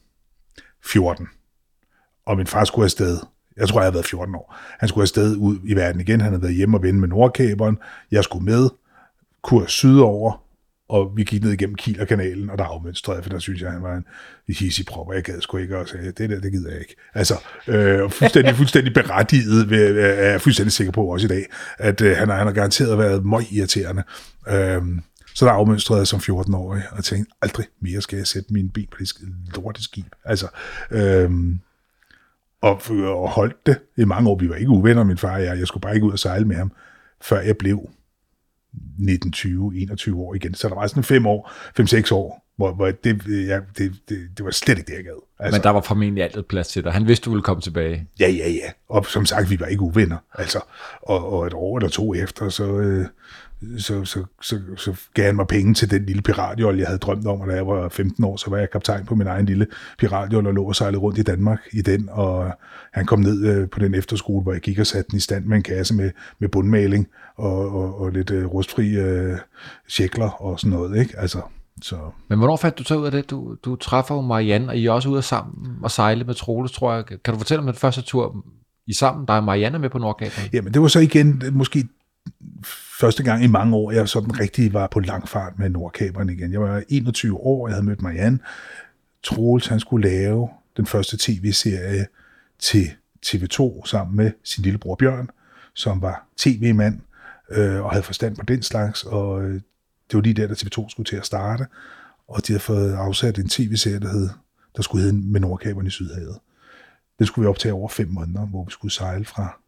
[0.85, 1.27] 14.
[2.27, 3.19] Og min far skulle afsted.
[3.57, 4.57] Jeg tror, jeg havde været 14 år.
[4.79, 6.21] Han skulle afsted ud i verden igen.
[6.21, 7.79] Han havde været hjemme og vende med Nordkaberen.
[8.11, 8.69] Jeg skulle med.
[9.43, 10.43] Kurs sydover.
[10.91, 13.83] Og vi gik ned igennem Kielerkanalen, og der afmønstrede jeg, for der synes jeg, han
[13.83, 14.05] var en
[14.49, 16.97] hissig prop, og jeg gad sgu ikke, og sagde, det der, det gider jeg ikke.
[17.15, 17.35] Altså,
[17.67, 21.47] øh, fuldstændig, fuldstændig berettiget, ved, øh, er jeg fuldstændig sikker på også i dag,
[21.79, 24.03] at øh, han, har, han har garanteret været møg irriterende.
[24.49, 24.83] Øh,
[25.35, 28.87] så der afmønstrede jeg som 14-årig, og tænkte, aldrig mere skal jeg sætte min ben
[28.91, 29.13] på det
[29.57, 30.07] lorte skib.
[30.25, 30.49] Altså,
[30.91, 31.31] øh,
[32.63, 34.39] og, og holdt det i mange år.
[34.39, 35.59] Vi var ikke uvenner, min far og jeg.
[35.59, 36.73] Jeg skulle bare ikke ud og sejle med ham,
[37.21, 37.91] før jeg blev
[38.99, 40.55] 19, 20, 21 år igen.
[40.55, 44.29] Så der var sådan fem år, fem, seks år, hvor, hvor det, ja, det, det,
[44.37, 45.23] det, var slet ikke det, jeg gad.
[45.39, 46.93] Altså, men der var formentlig altid plads til dig.
[46.93, 48.07] Han vidste, du ville komme tilbage.
[48.21, 48.71] Ja, ja, ja.
[48.89, 50.17] Og som sagt, vi var ikke uvenner.
[50.35, 50.61] Altså,
[51.03, 53.07] og, og et år eller to efter, så, øh,
[53.79, 57.27] så, så, så, så gav han mig penge til den lille piratjolle, jeg havde drømt
[57.27, 59.67] om, og da jeg var 15 år, så var jeg kaptajn på min egen lille
[59.99, 62.53] piratjolle og lå og sejlede rundt i Danmark i den, og
[62.93, 65.45] han kom ned øh, på den efterskole, hvor jeg gik og satte den i stand
[65.45, 69.39] med en kasse med, med bundmaling og, og, og lidt øh, rustfri øh,
[69.89, 71.19] sjekler og sådan noget, ikke?
[71.19, 71.41] Altså,
[71.83, 71.97] så
[72.29, 73.31] Men hvornår fandt du så ud af det?
[73.31, 76.73] Du, du træffer jo Marianne, og I er også ude sammen og sejle med Troels,
[76.73, 77.05] tror jeg.
[77.07, 78.45] Kan du fortælle om den første tur,
[78.87, 80.49] I sammen, der er Marianne med på Nordkaberen?
[80.53, 81.89] Jamen, det var så igen måske
[83.01, 86.53] første gang i mange år, jeg sådan rigtig var på langfart med Nordkaberen igen.
[86.53, 88.39] Jeg var 21 år, jeg havde mødt Marianne.
[89.23, 92.07] Troels, han skulle lave den første tv-serie
[92.59, 92.91] til
[93.27, 95.31] TV2 sammen med sin lillebror Bjørn,
[95.75, 97.01] som var tv-mand
[97.51, 99.55] øh, og havde forstand på den slags, og øh,
[100.11, 101.67] det var lige der, da TV2 skulle til at starte,
[102.29, 104.29] og de havde fået afsat en tv-serie, der, hed,
[104.77, 106.39] der skulle hedde Med Nordkaberen i Sydhavet.
[107.19, 109.61] Den skulle vi optage over fem måneder, hvor vi skulle sejle fra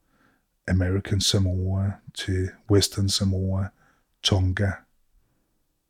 [0.68, 3.64] American Samoa til Western Samoa,
[4.22, 4.70] Tonga,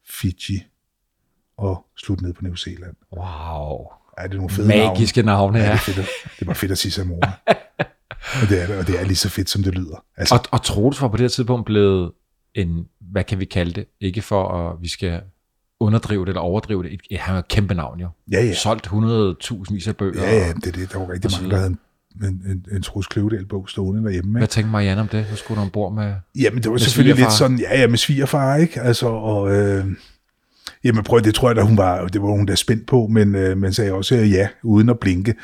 [0.09, 0.63] Fiji
[1.57, 2.95] og slutte ned på New Zealand.
[3.17, 3.87] Wow.
[4.19, 5.71] Ja, det er nogle fede Magiske navne, Ja, ja.
[5.73, 6.07] det, er fedt,
[6.39, 7.31] det var fedt at sige Samoa.
[8.43, 10.05] og, det er, og det er lige så fedt, som det lyder.
[10.17, 12.13] Altså, Og, og Troels var på det her tidspunkt blevet
[12.55, 13.87] en, hvad kan vi kalde det?
[14.01, 15.23] Ikke for at vi skal
[15.81, 16.93] underdrive det eller overdrive det.
[17.11, 18.09] Et- Han var et kæmpe navn jo.
[18.33, 18.55] ja, ja.
[18.55, 20.23] Solgt 100.000 vis af bøger.
[20.25, 20.93] Ja, ja, det det.
[20.93, 21.79] Der var rigtig mange, der havde en,
[22.22, 24.33] en, en, en Troels Kløvedal-bog stående derhjemme.
[24.33, 24.51] Hvad Ikke?
[24.53, 25.27] tænkte Marianne om det?
[25.31, 26.14] Nu skulle du ombord med...
[26.35, 27.31] Jamen, det var selvfølgelig svigerfar?
[27.31, 28.81] lidt sådan, ja, ja, med svigerfar, ikke?
[28.81, 29.85] Altså, og, øh,
[30.85, 33.35] jamen prøv, det tror jeg, da hun var, det var hun da spændt på, men,
[33.35, 35.35] øh, men sagde også øh, ja, uden at blinke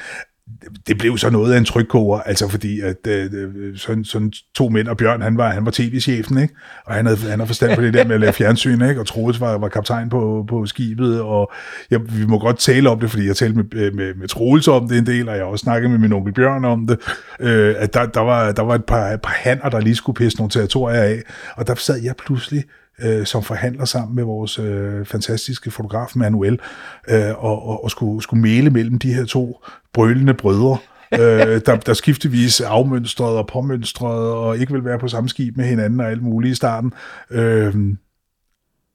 [0.86, 4.68] det blev så noget af en trykkoger, altså fordi at øh, øh, sådan, sådan to
[4.68, 6.54] mænd og Bjørn, han var, han var tv-chefen, ikke?
[6.86, 9.00] og han havde, han havde forstand på det der med at lave fjernsyn, ikke?
[9.00, 11.52] og Troels var, var kaptajn på, på skibet, og
[11.90, 14.68] jeg, vi må godt tale om det, fordi jeg talte med, øh, med, med Troels
[14.68, 16.98] om det en del, og jeg har også snakket med min onkel Bjørn om det,
[17.40, 20.16] øh, at der, der, var, der var et par, et par hanner, der lige skulle
[20.16, 21.22] pisse nogle territorier af,
[21.56, 22.64] og der sad jeg pludselig
[23.02, 26.60] øh, som forhandler sammen med vores øh, fantastiske fotograf Manuel,
[27.08, 30.78] øh, og, og, og skulle, skulle male mellem de her to brølende brødre,
[31.12, 35.64] øh, der, der skiftevis afmønstrede og påmønstrede, og ikke vil være på samme skib med
[35.64, 36.92] hinanden og alt muligt i starten.
[37.30, 37.74] Øh,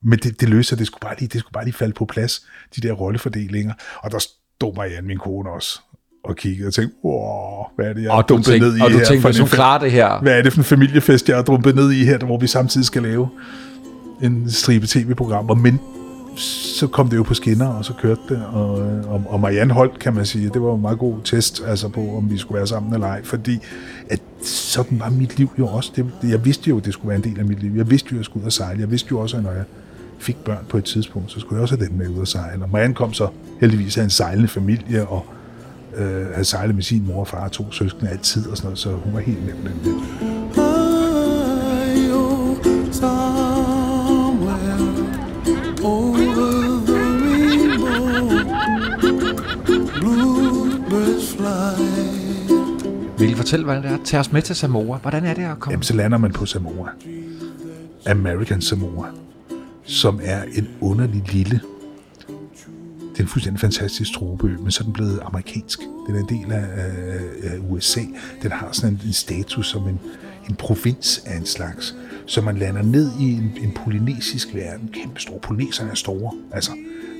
[0.06, 2.46] men det, det løser, det skulle, bare lige, det skulle bare lige falde på plads,
[2.76, 3.74] de der rollefordelinger.
[4.02, 5.80] Og der stod Marianne, min kone også,
[6.24, 8.80] og kiggede og tænkte, wow, hvad er det, jeg Og du dumpet tænkte, ned i
[8.80, 9.04] og du her?
[9.04, 11.36] tænkte, for hvis en hun klarer det her, hvad er det for en familiefest, jeg
[11.36, 13.28] har drumpet ned i her, hvor vi samtidig skal lave
[14.24, 15.80] en stribe tv-programmer, men
[16.36, 19.74] så kom det jo på skinner, og så kørte det, og, øh, og, og Marianne
[19.74, 22.58] holdt, kan man sige, det var en meget god test altså på, om vi skulle
[22.58, 23.58] være sammen eller ej, fordi
[24.10, 25.92] at sådan var mit liv jo også.
[25.96, 27.72] Det, jeg vidste jo, at det skulle være en del af mit liv.
[27.76, 28.80] Jeg vidste jo, at jeg skulle ud og sejle.
[28.80, 29.64] Jeg vidste jo også, at når jeg
[30.18, 32.62] fik børn på et tidspunkt, så skulle jeg også have den med ud og sejle.
[32.62, 33.28] Og Marianne kom så
[33.60, 35.26] heldigvis af en sejlende familie, og
[35.96, 38.78] øh, havde sejlet med sin mor og far og to søskende altid, og sådan noget,
[38.78, 40.33] så hun var helt med den der.
[53.34, 53.98] I fortælle, hvordan det er?
[54.04, 54.98] Tag os med til Samoa.
[54.98, 55.72] Hvordan er det at komme?
[55.72, 56.88] Jamen, så lander man på Samoa.
[58.06, 59.06] American Samoa,
[59.84, 61.60] som er en underlig lille...
[63.12, 65.80] Det er en fuldstændig fantastisk tropeø, men så er den blevet amerikansk.
[66.06, 68.00] Den er en del af, af, af USA.
[68.42, 70.00] Den har sådan en, en status som en,
[70.48, 71.96] en provins af en slags.
[72.26, 74.90] Så man lander ned i en, en polynesisk verden.
[74.92, 75.38] Kæmpe stor.
[75.38, 76.32] Polyneserne er store.
[76.52, 76.70] Altså,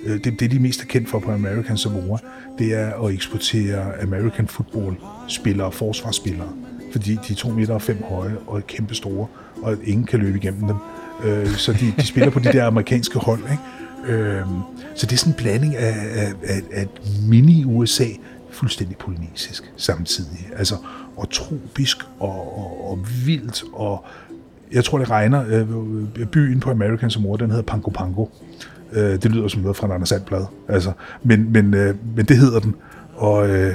[0.04, 2.18] Øh, det, det, de mest er kendt for på American Samoa,
[2.58, 4.96] det er at eksportere American football
[5.28, 6.48] spillere, forsvarsspillere.
[6.92, 9.26] Fordi de er to meter og fem høje og er kæmpe store,
[9.62, 10.76] og ingen kan løbe igennem dem.
[11.24, 13.40] Øh, så de, de spiller på de der amerikanske hold.
[13.40, 14.16] Ikke?
[14.16, 14.46] Øh,
[14.94, 16.86] så det er sådan en blanding af, af, af, af
[17.28, 18.06] mini-USA,
[18.50, 20.48] fuldstændig polynesisk samtidig.
[20.56, 20.74] Altså,
[21.16, 24.04] og tropisk og, og, og vildt, og
[24.72, 25.44] jeg tror, det regner.
[25.48, 28.26] Øh, byen på American Samoa, den hedder Pango Pango.
[28.94, 30.44] Øh, det lyder som noget fra en Anders Sandblad.
[30.68, 32.74] Altså, men, men, øh, men det hedder den.
[33.16, 33.74] Og øh,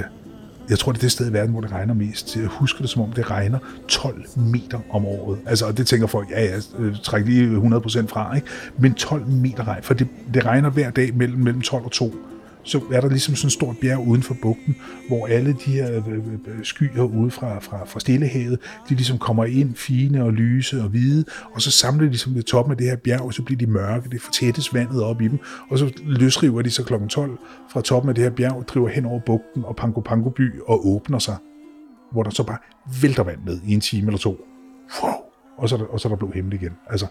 [0.70, 2.36] jeg tror, det er det sted i verden, hvor det regner mest.
[2.36, 5.38] Jeg husker det, som om det regner 12 meter om året.
[5.46, 8.46] Altså, og det tænker folk, ja, ja, øh, træk lige 100% fra, ikke?
[8.78, 12.14] Men 12 meter regn, for det, det regner hver dag mellem, mellem 12 og 2
[12.62, 14.76] så er der ligesom sådan et stort bjerg uden for bugten,
[15.08, 19.18] hvor alle de her øh, øh, øh, skyer ude fra, fra, fra Stillehavet, de ligesom
[19.18, 22.78] kommer ind fine og lyse og hvide, og så samler de ligesom ved toppen af
[22.78, 25.38] det her bjerg, og så bliver de mørke, det fortættes vandet op i dem,
[25.70, 26.94] og så løsriver de så kl.
[27.08, 27.38] 12
[27.72, 30.86] fra toppen af det her bjerg, driver hen over bugten og Pango Pango by og
[30.86, 31.36] åbner sig,
[32.12, 32.58] hvor der så bare
[33.02, 34.46] vælter vand ned i en time eller to.
[35.02, 35.12] Wow!
[35.56, 36.72] Og så er der, og så er der blå himmel igen.
[36.90, 37.06] Altså,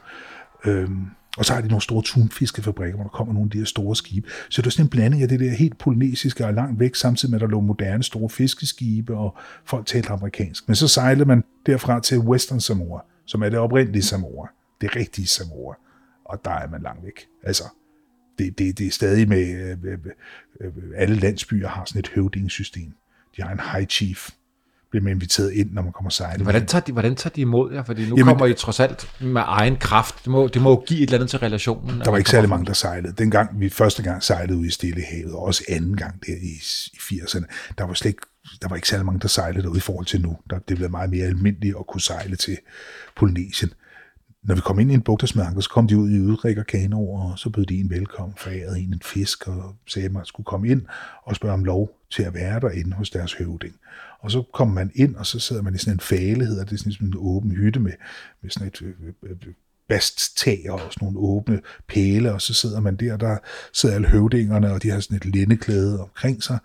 [0.66, 1.06] øhm,
[1.40, 3.96] og så har de nogle store tunfiskefabrikker, hvor der kommer nogle af de her store
[3.96, 4.30] skibe.
[4.50, 7.32] Så det er sådan en blanding af det der helt polynesiske og langt væk, samtidig
[7.32, 10.68] med, at der lå moderne store fiskeskibe, og folk talte amerikansk.
[10.68, 14.48] Men så sejlede man derfra til Western Samoa, som er det oprindelige Samoa.
[14.82, 15.74] Det rigtige Samoa.
[16.26, 17.28] Og der er man langt væk.
[17.44, 17.64] Altså,
[18.40, 19.98] det, det, det er stadig med, øh, øh,
[20.62, 22.94] øh, alle landsbyer har sådan et høvdingssystem.
[23.38, 24.30] De har en high chief,
[24.92, 26.44] bliver man inviteret ind, når man kommer sejlende.
[26.44, 27.84] Hvordan tager, de, hvordan tager de imod jer?
[27.84, 30.16] Fordi nu Jamen- kommer I trods alt med egen kraft.
[30.24, 32.00] Det må, det må give et eller andet til relationen.
[32.00, 33.14] Der var ikke særlig mange, der sejlede.
[33.18, 36.62] Dengang vi første gang sejlede ud i Stillehavet, og også anden gang der i,
[36.94, 37.46] i 80'erne,
[37.78, 38.22] der var slet ikke,
[38.62, 40.38] der var ikke særlig mange, der sejlede derude i forhold til nu.
[40.50, 42.58] Der, det blev meget mere almindeligt at kunne sejle til
[43.16, 43.74] Polynesien.
[44.44, 47.40] Når vi kom ind i en bugtersmarked, så kom de ud i udrikker kanoer, og
[47.40, 50.68] så bød de en velkommen, forærede en en fisk, og sagde, at man skulle komme
[50.68, 50.86] ind
[51.24, 53.76] og spørge om lov til at være derinde hos deres høvding.
[54.20, 56.80] Og så kom man ind, og så sidder man i sådan en fale, hedder det,
[56.80, 57.92] sådan en åben hytte med,
[58.42, 59.54] med sådan et øh, øh, øh,
[59.90, 63.38] basttag og sådan nogle åbne pæle, og så sidder man der, der
[63.74, 66.58] sidder alle høvdingerne, og de har sådan et lindeklæde omkring sig,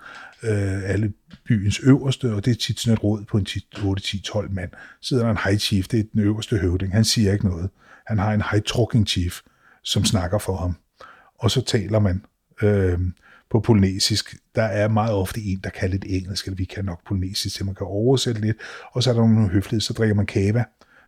[0.42, 1.12] øh, alle
[1.48, 4.70] byens øverste, og det er tit sådan et råd på en 8-10-12 mand.
[5.00, 7.70] Sidder der en high chief, det er den øverste høvding, han siger ikke noget.
[8.06, 9.40] Han har en high trucking chief,
[9.83, 10.77] som snakker for ham.
[11.38, 12.25] Og så taler man
[12.62, 12.98] øh,
[13.50, 14.37] på polynesisk.
[14.54, 17.64] Der er meget ofte en, der kan lidt engelsk, eller vi kan nok polynesisk, så
[17.64, 18.56] man kan oversætte lidt.
[18.92, 20.64] Og så er der nogle høflighed, så drikker man kava.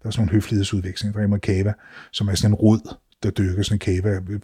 [0.06, 1.72] Der er sådan nogle høflighedsudvekslinger, der drikker kava,
[2.12, 4.40] som er sådan en rod, der dyrker sådan en kava øh,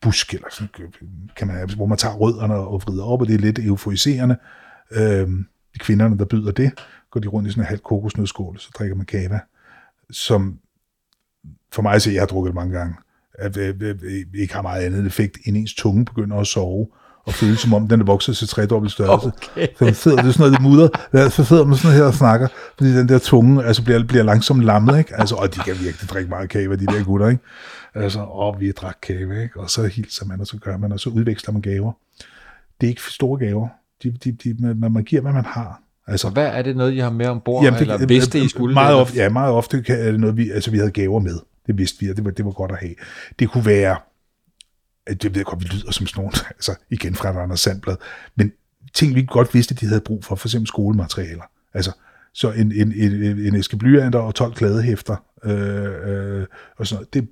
[0.00, 0.88] busk, eller sådan, øh,
[1.36, 4.36] kan man, hvor man tager rødderne og vrider op, og det er lidt euforiserende.
[4.90, 6.72] Øhm, de kvinderne, der byder det,
[7.10, 9.40] går de rundt i sådan en halv kokosnødskål, så drikker man kava,
[10.10, 10.58] som
[11.72, 12.94] for mig så jeg har drukket det mange gange,
[13.38, 16.88] at at, at, at ikke har meget andet effekt, end ens tunge begynder at sove,
[17.24, 19.32] og føles som om, den er vokset til tredobbelt størrelse.
[19.52, 19.68] Okay.
[19.78, 22.90] Så sidder, det sådan noget det mudder, så sidder man sådan her og snakker, fordi
[22.96, 25.20] den der tunge altså bliver, bliver langsomt lammet, ikke?
[25.20, 27.42] Altså, og de kan virkelig drikke meget kage, de der gutter, ikke?
[27.94, 29.60] Altså, og vi drak kage, ikke?
[29.60, 31.92] Og så hilser man, og så gør man, og så udveksler man gaver.
[32.80, 33.68] Det er ikke store gaver.
[34.02, 35.80] De, de, de, man, man giver, hvad man har.
[36.06, 38.74] Altså, Og hvad er det noget, I har med ombord, Jamen, eller vidste I skulle
[38.74, 39.00] meget det?
[39.00, 41.38] ofte, Ja, meget ofte er det noget, vi, altså, vi havde gaver med.
[41.66, 42.94] Det vidste vi, og det var, det var godt at have.
[43.38, 43.96] Det kunne være,
[45.08, 47.96] Øh, det ved jeg godt, vi lyder som sådan nogle, altså igen fra Anders Sandblad,
[48.36, 48.52] men
[48.94, 51.44] ting, vi godt vidste, de havde brug for, for eksempel skolematerialer.
[51.74, 51.92] Altså,
[52.32, 56.46] så en, en, en, en æske blyanter og 12 kladehæfter, øh, øh,
[56.76, 57.28] og sådan noget, det,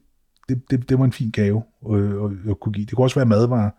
[0.49, 2.87] det, det, det var en fin gave øh, at, at kunne give.
[2.87, 3.71] Det kunne også være madvarer.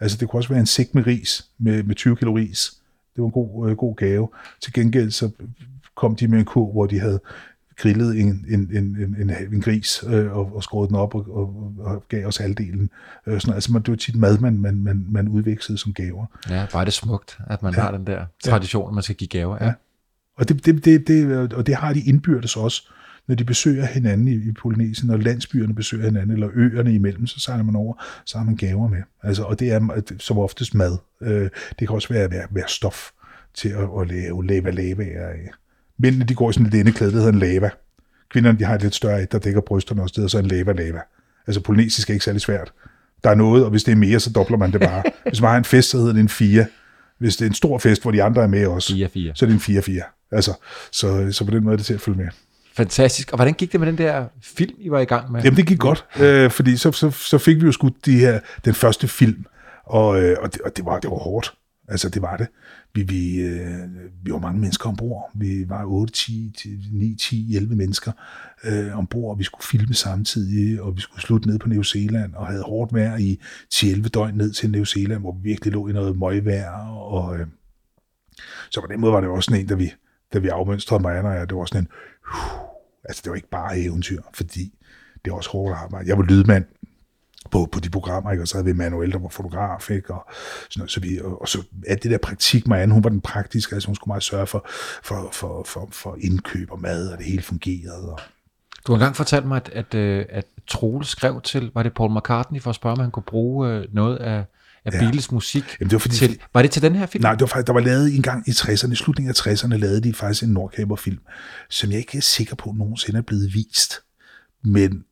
[0.00, 2.70] Altså, det kunne også være en sæk med ris, med, med 20 kilo ris.
[3.16, 4.28] Det var en god, øh, god gave.
[4.60, 5.30] Til gengæld så
[5.94, 7.20] kom de med en kur, hvor de havde
[7.80, 11.26] grillet en, en, en, en, en, en gris øh, og, og skåret den op og,
[11.36, 12.90] og, og gav os halvdelen.
[13.26, 16.26] Øh, sådan, altså, man, det var tit mad, man, man, man, man udvekslede som gaver.
[16.50, 17.80] Ja, bare det smukt, at man Ja.
[17.80, 19.56] har den der tradition, at man skal give gaver.
[19.60, 19.66] Ja.
[19.66, 19.72] Ja.
[20.36, 22.90] Og det, det, det, det, og det har de indbyrdes også,
[23.28, 27.40] når de besøger hinanden i, i Polynesien, når landsbyerne besøger hinanden, eller øerne imellem, så
[27.40, 29.02] sejler man over, så har man gaver med.
[29.22, 30.98] Altså, og det er som oftest mad.
[31.22, 31.42] Øh,
[31.78, 33.10] det kan også være, være, være stof
[33.54, 35.50] til at, at lave lava lava af.
[36.02, 37.70] Mændene, de går i sådan et indeklæde, der hedder en lava.
[38.30, 40.46] Kvinderne, de har et lidt større et, der dækker brysterne også, det hedder så en
[40.46, 41.00] lava lava.
[41.46, 42.72] Altså, polynesisk er ikke særlig svært.
[43.24, 45.02] Der er noget, og hvis det er mere, så dobler man det bare.
[45.28, 46.66] Hvis man har en fest, så hedder det en fire.
[47.18, 49.32] Hvis det er en stor fest, hvor de andre er med også, 4-4.
[49.34, 50.26] så er det en 4-4.
[50.32, 50.52] Altså,
[50.92, 52.28] så, så på den måde er det til at følge med.
[52.74, 53.32] Fantastisk.
[53.32, 55.42] Og hvordan gik det med den der film, I var i gang med?
[55.42, 58.40] Jamen, det gik godt, øh, fordi så, så, så fik vi jo skudt de her,
[58.64, 59.44] den første film,
[59.84, 61.54] og, øh, og, det, og det, var, det var hårdt.
[61.90, 62.48] Altså, det var det.
[62.94, 63.88] Vi, vi, øh,
[64.22, 65.30] vi var mange mennesker ombord.
[65.34, 66.54] Vi var 8, 10,
[66.92, 68.12] 9, 10, 11 mennesker
[68.64, 72.34] øh, ombord, og vi skulle filme samtidig, og vi skulle slutte ned på New Zealand,
[72.34, 73.40] og havde hårdt vejr i
[73.74, 77.46] 10-11 døgn ned til New Zealand, hvor vi virkelig lå i noget møgvejr, og øh,
[78.70, 79.92] så på den måde var det også sådan en, da vi,
[80.32, 81.88] da vi afmønstrede mig, og jeg, det var sådan en,
[82.34, 82.60] uh,
[83.04, 84.78] altså det var ikke bare eventyr, fordi
[85.24, 86.08] det er også hårdt arbejde.
[86.08, 86.64] Jeg var lydmand
[87.50, 88.42] på, på de programmer, ikke?
[88.44, 90.14] og så havde vi Manuel, der var fotograf, ikke?
[90.14, 90.26] Og,
[90.70, 93.20] sådan noget, så vi, og, og så alt det der praktik, Marianne, hun var den
[93.20, 94.66] praktiske, altså hun skulle meget sørge for,
[95.02, 98.12] for, for, for, for indkøb og mad, og det hele fungerede.
[98.12, 98.20] Og,
[98.86, 102.16] Du har engang fortalt mig, at, at, øh, at Troel skrev til, var det Paul
[102.18, 104.44] McCartney, for at spørge, om han kunne bruge øh, noget af,
[104.84, 104.98] af Ja.
[104.98, 106.38] Beatles musik Jamen, det var fordi- til.
[106.54, 107.22] Var det til den her film?
[107.22, 109.76] Nej, det var faktisk, der var lavet en gang i 60'erne, i slutningen af 60'erne,
[109.76, 111.18] lavede de faktisk en Nordkaber-film,
[111.68, 114.00] som jeg ikke er sikker på, at nogensinde er blevet vist.
[114.64, 115.04] Men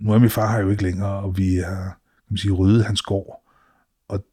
[0.00, 2.84] nu er min far her jo ikke længere, og vi har kan man sige, ryddet
[2.84, 3.42] hans gård.
[4.08, 4.24] Og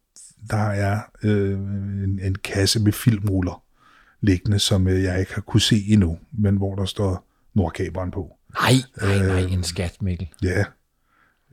[0.49, 1.59] der er øh,
[2.03, 3.63] en, en kasse med filmruller
[4.21, 8.37] liggende, som øh, jeg ikke har kunne se endnu, men hvor der står Nordkaberen på.
[8.61, 10.29] Nej, nej, nej, Øh, en skat, Mikkel.
[10.43, 10.65] Ja,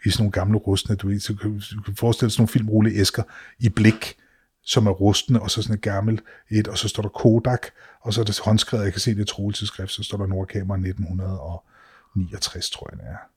[0.06, 2.52] i sådan nogle gamle rustne, du ved, så kan du kan forestille dig sådan nogle
[2.52, 3.22] filmrulleæsker
[3.58, 4.16] i blik,
[4.62, 7.66] som er rustne, og så sådan et gammelt et, og så står der Kodak,
[8.00, 10.26] og så er det håndskrevet, jeg kan se det Troel til skrift, så står der
[10.26, 13.29] Nordkamera 1969, tror jeg det er.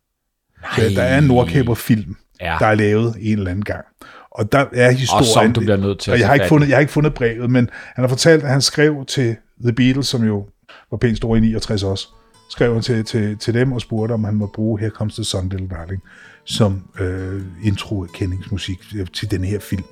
[0.75, 2.55] Der, der er en Nordkamera-film, Ja.
[2.59, 3.85] der er lavet en eller anden gang.
[4.31, 5.25] Og der er historien...
[5.33, 7.13] som du bliver nødt til at og jeg har, ikke fundet, jeg har ikke fundet
[7.13, 10.45] brevet, men han har fortalt, at han skrev til The Beatles, som jo
[10.91, 12.07] var pænt store i 69 også,
[12.49, 15.23] skrev han til, til, til dem og spurgte, om han må bruge Here Comes the
[15.23, 16.01] Sun, Little Darling,
[16.45, 18.79] som øh, intro-kendingsmusik
[19.13, 19.83] til den her film.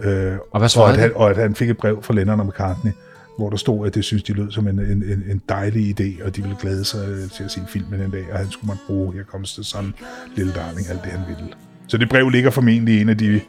[0.00, 1.00] Øh, Og hvad og, svarede at de?
[1.02, 2.92] han, og at han fik et brev fra Lennon og McCartney,
[3.40, 6.24] hvor der stod, at det synes de lød som en, en, en, en dejlig idé,
[6.24, 8.76] og de ville glæde sig til at se filmen en dag, og han skulle man
[8.86, 9.94] bruge Here Comes the Sun,
[10.36, 11.52] Little Darling, alt det han ville.
[11.86, 13.40] Så det brev ligger formentlig i en af de,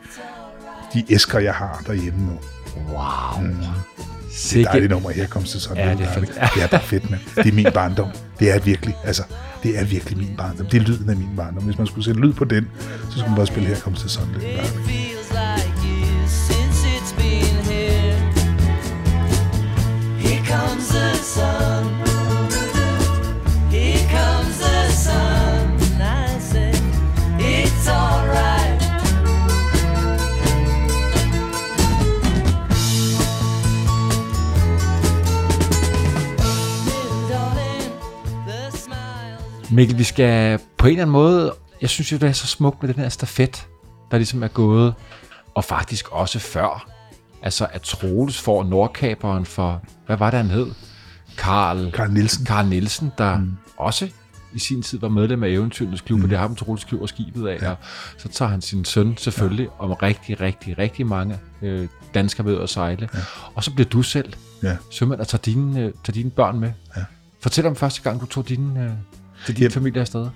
[0.94, 2.40] de æsker, jeg har derhjemme nu.
[2.94, 3.42] Wow.
[3.48, 3.56] Mm.
[4.52, 6.34] Det er et dejligt nummer, Here Comes the Sun, Ja, Little det er Darling.
[6.34, 6.54] fedt.
[6.56, 7.22] Det er bare fedt, mand.
[7.36, 8.10] Det er min barndom.
[8.40, 9.24] Det er virkelig, altså,
[9.64, 10.66] det er virkelig min barndom.
[10.66, 11.64] Det er lyden af min barndom.
[11.64, 14.28] Hvis man skulle sætte lyd på den, så skulle man bare spille Comes the Sun,
[14.34, 15.01] Little It Darling.
[39.74, 42.84] Mikkel, vi skal på en eller anden måde, jeg synes jo, det er så smukt
[42.84, 43.68] med den her stafet,
[44.12, 44.94] der ligesom er gået,
[45.56, 46.91] og faktisk også før.
[47.42, 50.68] Altså, at Troels får Nordkaberen for, hvad var det, han hed?
[51.38, 52.46] Karl, Carl Nielsen.
[52.46, 53.52] Karl Nielsen, der mm.
[53.78, 54.10] også
[54.54, 56.24] i sin tid var medlem af Eventyrenes Klub, mm.
[56.24, 57.70] og det har ham Troels køber skibet af, ja.
[57.70, 57.78] og
[58.18, 59.84] så tager han sin søn selvfølgelig, ja.
[59.86, 63.20] om rigtig, rigtig, rigtig mange øh, danskere ved at sejle, ja.
[63.56, 64.34] og så bliver du selv
[64.64, 64.78] Ja.
[64.92, 66.72] sømand og tager dine, øh, tager dine børn med.
[66.98, 67.04] Ja.
[67.42, 68.90] Fortæl om første gang, du tog dine, øh,
[69.46, 69.72] til din Jamen.
[69.72, 70.28] familie afsted.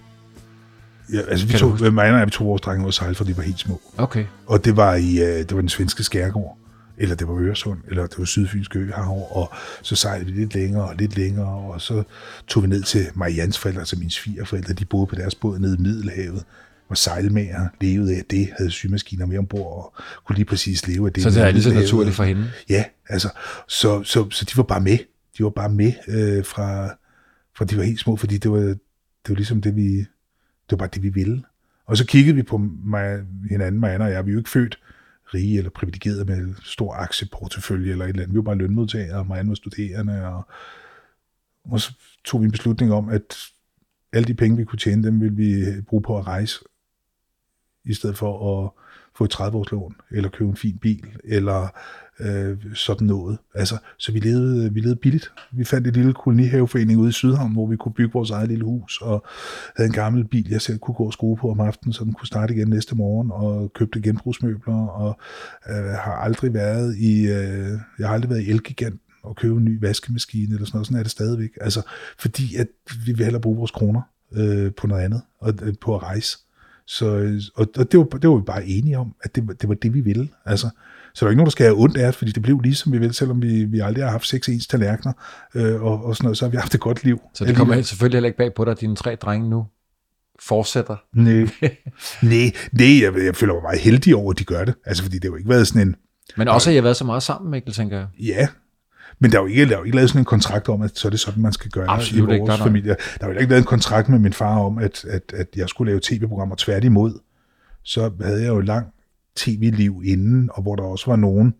[1.14, 3.24] Ja, altså vi tog, mig og jeg, vi tog vores drenge ud og sejle, for
[3.24, 3.82] de var helt små.
[3.98, 4.26] Okay.
[4.48, 6.58] Og det var i øh, det var den svenske skærgård,
[6.98, 10.84] eller det var Øresund, eller det var Sydfynske Øhav, og så sejlede vi lidt længere
[10.84, 12.04] og lidt længere, og så
[12.48, 15.78] tog vi ned til Marians forældre, altså mine svigerforældre, de boede på deres båd nede
[15.80, 16.44] i Middelhavet,
[16.90, 21.14] var sejlmager, levede af det, havde symaskiner med ombord, og kunne lige præcis leve af
[21.14, 21.24] det.
[21.24, 22.52] Så det er lige så naturligt for hende.
[22.70, 23.30] Ja, altså,
[23.68, 24.98] så, så, så de var bare med.
[25.38, 26.88] De var bare med øh, fra,
[27.58, 30.78] fra de var helt små, fordi det var, det var ligesom det, vi, det var
[30.78, 31.44] bare det, vi ville.
[31.86, 33.20] Og så kiggede vi på mig,
[33.50, 34.26] hinanden, Marianne og jeg.
[34.26, 34.80] Vi er jo ikke født
[35.34, 38.34] rige eller privilegerede med stor aktieportefølje eller et eller andet.
[38.34, 40.28] Vi var bare lønmodtagere, og Marianne var studerende.
[40.28, 40.48] Og,
[41.64, 41.94] og så
[42.26, 43.38] tog vi en beslutning om, at
[44.14, 46.60] alle de penge, vi kunne tjene, dem ville vi bruge på at rejse,
[47.86, 48.72] i stedet for at
[49.18, 51.70] få et 30-års lån, eller købe en fin bil, eller
[52.20, 53.38] øh, sådan noget.
[53.56, 55.32] Altså, så vi levede, vi levede billigt.
[55.52, 58.66] Vi fandt et lille kolonihaveforening ude i Sydhavn, hvor vi kunne bygge vores eget lille
[58.66, 59.26] hus, og
[59.76, 62.14] havde en gammel bil, jeg selv kunne gå og skrue på om aftenen, så den
[62.14, 65.20] kunne starte igen næste morgen, og købte genbrugsmøbler, og
[65.70, 69.66] øh, har aldrig været i, øh, jeg har aldrig været i Elgiganten og købe en
[69.66, 70.88] ny vaskemaskine, eller sådan noget.
[70.88, 71.50] Sådan er det stadigvæk.
[71.62, 71.82] Altså,
[72.20, 72.68] fordi at
[73.06, 74.02] vi vil hellere bruge vores kroner
[74.34, 76.38] øh, på noget andet, og øh, på at rejse.
[76.88, 79.70] Så, øh, og, og det, var, det var vi bare enige om, at det, det
[79.70, 80.30] var det, vi ville.
[80.46, 80.70] Altså,
[81.16, 82.94] så der er ikke nogen, der skal have ondt af os, fordi det blev ligesom
[82.94, 85.14] vi ville, selvom vi, vi aldrig har haft seks ens tallerkener,
[85.56, 87.22] øh, og, og sådan noget, så har vi haft et godt liv.
[87.34, 89.66] Så det kommer selvfølgelig heller ikke bag på dig, at dine tre drenge nu
[90.40, 90.96] fortsætter.
[91.14, 91.34] Nej,
[92.22, 94.76] nej, nej jeg, jeg føler mig meget heldig over, at de gør det.
[94.86, 95.96] Altså, fordi det har jo ikke været sådan en,
[96.38, 98.08] Men også, at I har været så meget sammen, Mikkel, tænker jeg.
[98.20, 98.48] ja,
[99.20, 100.98] men der er jo ikke, der er jo ikke lavet sådan en kontrakt om, at
[100.98, 102.68] så er det sådan, man skal gøre Absolut i ikke, vores nej.
[102.68, 102.96] familie.
[103.20, 105.70] Der er jo ikke lavet en kontrakt med min far om, at, at, at jeg
[105.70, 107.20] skulle lave tv-programmer tværtimod.
[107.84, 108.95] Så havde jeg jo et langt
[109.36, 111.54] tv-liv inden, og hvor der også var nogen,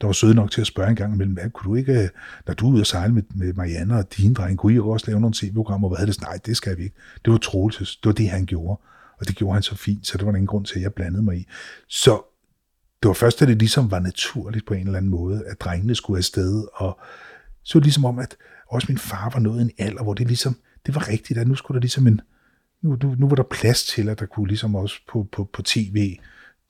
[0.00, 2.08] der var søde nok til at spørge en gang imellem, hvad kunne du ikke, øh,
[2.46, 5.06] når du er ude og sejle med, med Marianne og dine drenge, kunne I også
[5.06, 5.88] lave nogle tv-programmer?
[5.88, 6.20] Hvad havde det?
[6.20, 6.96] Nej, det skal vi ikke.
[7.24, 8.80] Det var Troels, det var det, han gjorde.
[9.20, 10.94] Og det gjorde han så fint, så det var der ingen grund til, at jeg
[10.94, 11.46] blandede mig i.
[11.88, 12.22] Så
[13.02, 15.94] det var først, da det ligesom var naturligt på en eller anden måde, at drengene
[15.94, 16.98] skulle afsted, og
[17.62, 18.36] så det ligesom om, at
[18.70, 20.56] også min far var nået en alder, hvor det ligesom,
[20.86, 22.20] det var rigtigt, at nu skulle der ligesom en,
[22.82, 25.62] nu, nu, nu var der plads til, at der kunne ligesom også på, på, på
[25.62, 26.18] tv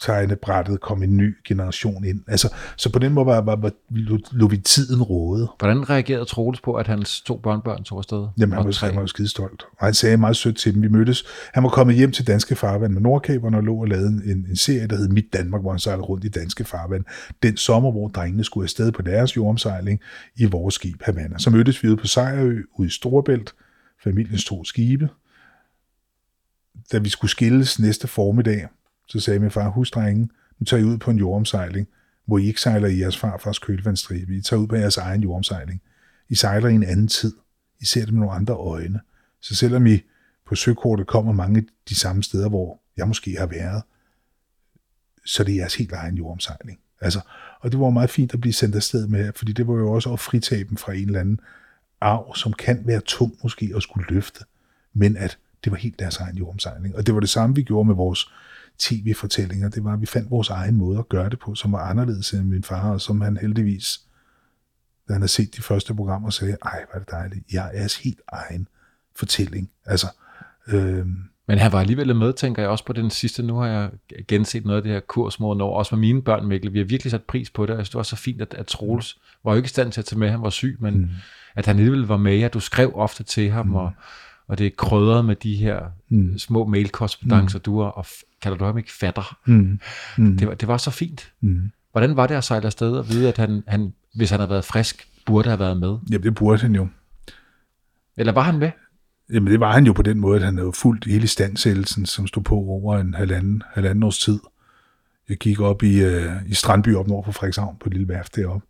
[0.01, 2.20] tegnebrættet komme en ny generation ind.
[2.28, 5.49] Altså, så på den måde var, var, var, lå, lå vi tiden råde.
[5.59, 8.26] Hvordan reagerede Troels på, at hans to børnebørn tog afsted?
[8.38, 9.64] Jamen, han var, han var jo skide stolt.
[9.78, 10.82] Og han sagde meget sødt til dem.
[10.82, 11.24] Vi mødtes.
[11.55, 14.57] Han var kommet hjem til danske farvand med Nordkaberne og lå og lavede en, en
[14.57, 17.05] serie, der hed Mit Danmark, hvor han sejlede rundt i danske farvand.
[17.42, 20.01] Den sommer, hvor drengene skulle afsted på deres jordomsejling
[20.36, 21.38] i vores skib Havana.
[21.38, 23.55] Så mødtes vi ude på Sejrø, ude i Storebælt,
[24.05, 25.09] familiens to skibe.
[26.92, 28.66] Da vi skulle skilles næste formiddag,
[29.07, 30.29] så sagde min far, husk drenge,
[30.59, 31.89] nu tager I ud på en jordomsejling,
[32.27, 34.37] hvor I ikke sejler i jeres farfars kølvandstribe.
[34.37, 35.83] I tager ud på jeres egen jordomsejling.
[36.29, 37.33] I sejler i en anden tid.
[37.81, 39.01] I ser det med nogle andre øjne.
[39.41, 40.01] Så selvom I
[40.47, 43.83] på søkortet kommer mange af de samme steder, hvor jeg måske har været,
[45.25, 46.79] så er det jeres helt egen jordomsejling.
[47.01, 47.21] Altså,
[47.61, 50.13] og det var meget fint at blive sendt afsted med, fordi det var jo også
[50.13, 51.41] at fritage dem fra en eller anden
[52.01, 54.41] arv, som kan være tung måske at skulle løfte,
[54.95, 56.97] men at det var helt deres egen jordomsejling.
[56.97, 58.31] Og det var det samme, vi gjorde med vores
[58.79, 59.68] tv-fortællinger.
[59.68, 62.33] Det var, at vi fandt vores egen måde at gøre det på, som var anderledes
[62.33, 64.01] end min far, og som han heldigvis,
[65.09, 67.79] da han har set de første programmer, sagde, ej, hvor er det dejligt, jeg er
[67.79, 68.68] jeres helt egen
[69.16, 69.70] fortælling.
[69.87, 70.07] Altså,
[70.66, 71.07] øh,
[71.47, 73.43] Men han var alligevel med, tænker jeg, også på den sidste.
[73.43, 73.91] Nu har jeg
[74.29, 76.72] genset noget af det her kurs mod år, også med mine børn, Mikkel.
[76.72, 78.55] Vi har virkelig sat pris på det, og jeg synes, det var så fint, at,
[78.55, 80.99] at Troels var jo ikke i stand til at tage med, han var syg, men
[80.99, 81.09] mm.
[81.55, 83.75] at han alligevel var med, at du skrev ofte til ham, mm.
[83.75, 83.93] og,
[84.49, 86.38] og det er krydret med de her mm.
[86.38, 87.62] små mailkorrespondancer, mm.
[87.62, 88.07] du har, og
[88.42, 89.38] kalder du ham ikke fatter.
[89.45, 89.80] mm,
[90.18, 91.32] mm, Det, var, det var så fint.
[91.40, 91.70] mm.
[91.92, 94.64] Hvordan var det at sejle afsted og vide, at han, han, hvis han havde været
[94.64, 95.97] frisk, burde have været med?
[96.11, 96.88] Jamen, det burde han jo.
[98.16, 98.70] Eller var han med?
[99.32, 102.26] Jamen, det var han jo på den måde, at han havde fulgt hele standsættelsen, som
[102.26, 104.40] stod på over en halvanden, halvanden års tid.
[105.28, 108.36] Jeg gik op i, øh, i Strandby op nord for Frederikshavn på et lille værft
[108.36, 108.66] deroppe.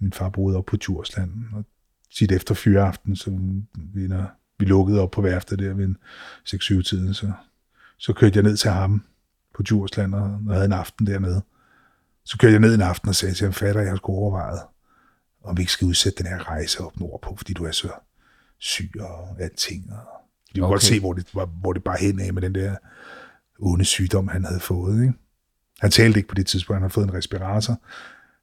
[0.00, 1.30] Min far boede op på Djursland.
[1.52, 1.64] Og
[2.14, 3.30] tit efter fyreaften, så
[3.94, 5.96] vi, når vi lukkede op på værftet der ved en
[6.48, 7.32] 6-7-tiden, så,
[7.98, 9.04] så kørte jeg ned til ham
[9.54, 11.42] på Djursland og, og havde en aften dernede.
[12.24, 14.60] Så kørte jeg ned en aften og sagde til ham, fatter, jeg har sgu overvejet,
[15.44, 17.88] om vi ikke skal udsætte den her rejse op nordpå, fordi du er så
[18.58, 19.92] syg og alting.
[19.92, 19.98] Og
[20.54, 20.72] vi kunne okay.
[20.72, 22.76] godt se, hvor det, hvor, hvor det bare hen af med den der
[23.58, 25.02] onde sygdom, han havde fået.
[25.02, 25.14] Ikke?
[25.80, 27.80] Han talte ikke på det tidspunkt, han havde fået en respirator.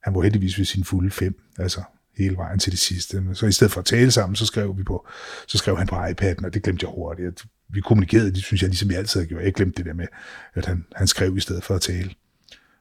[0.03, 1.83] Han var heldigvis ved sin fulde fem, altså
[2.17, 3.23] hele vejen til det sidste.
[3.33, 5.07] Så i stedet for at tale sammen, så skrev, vi på,
[5.47, 7.45] så skrev han på iPad'en, og det glemte jeg hurtigt.
[7.69, 9.43] Vi kommunikerede, det synes jeg, ligesom jeg altid har gjort.
[9.43, 10.07] Jeg glemte det der med,
[10.53, 12.11] at han, han skrev i stedet for at tale.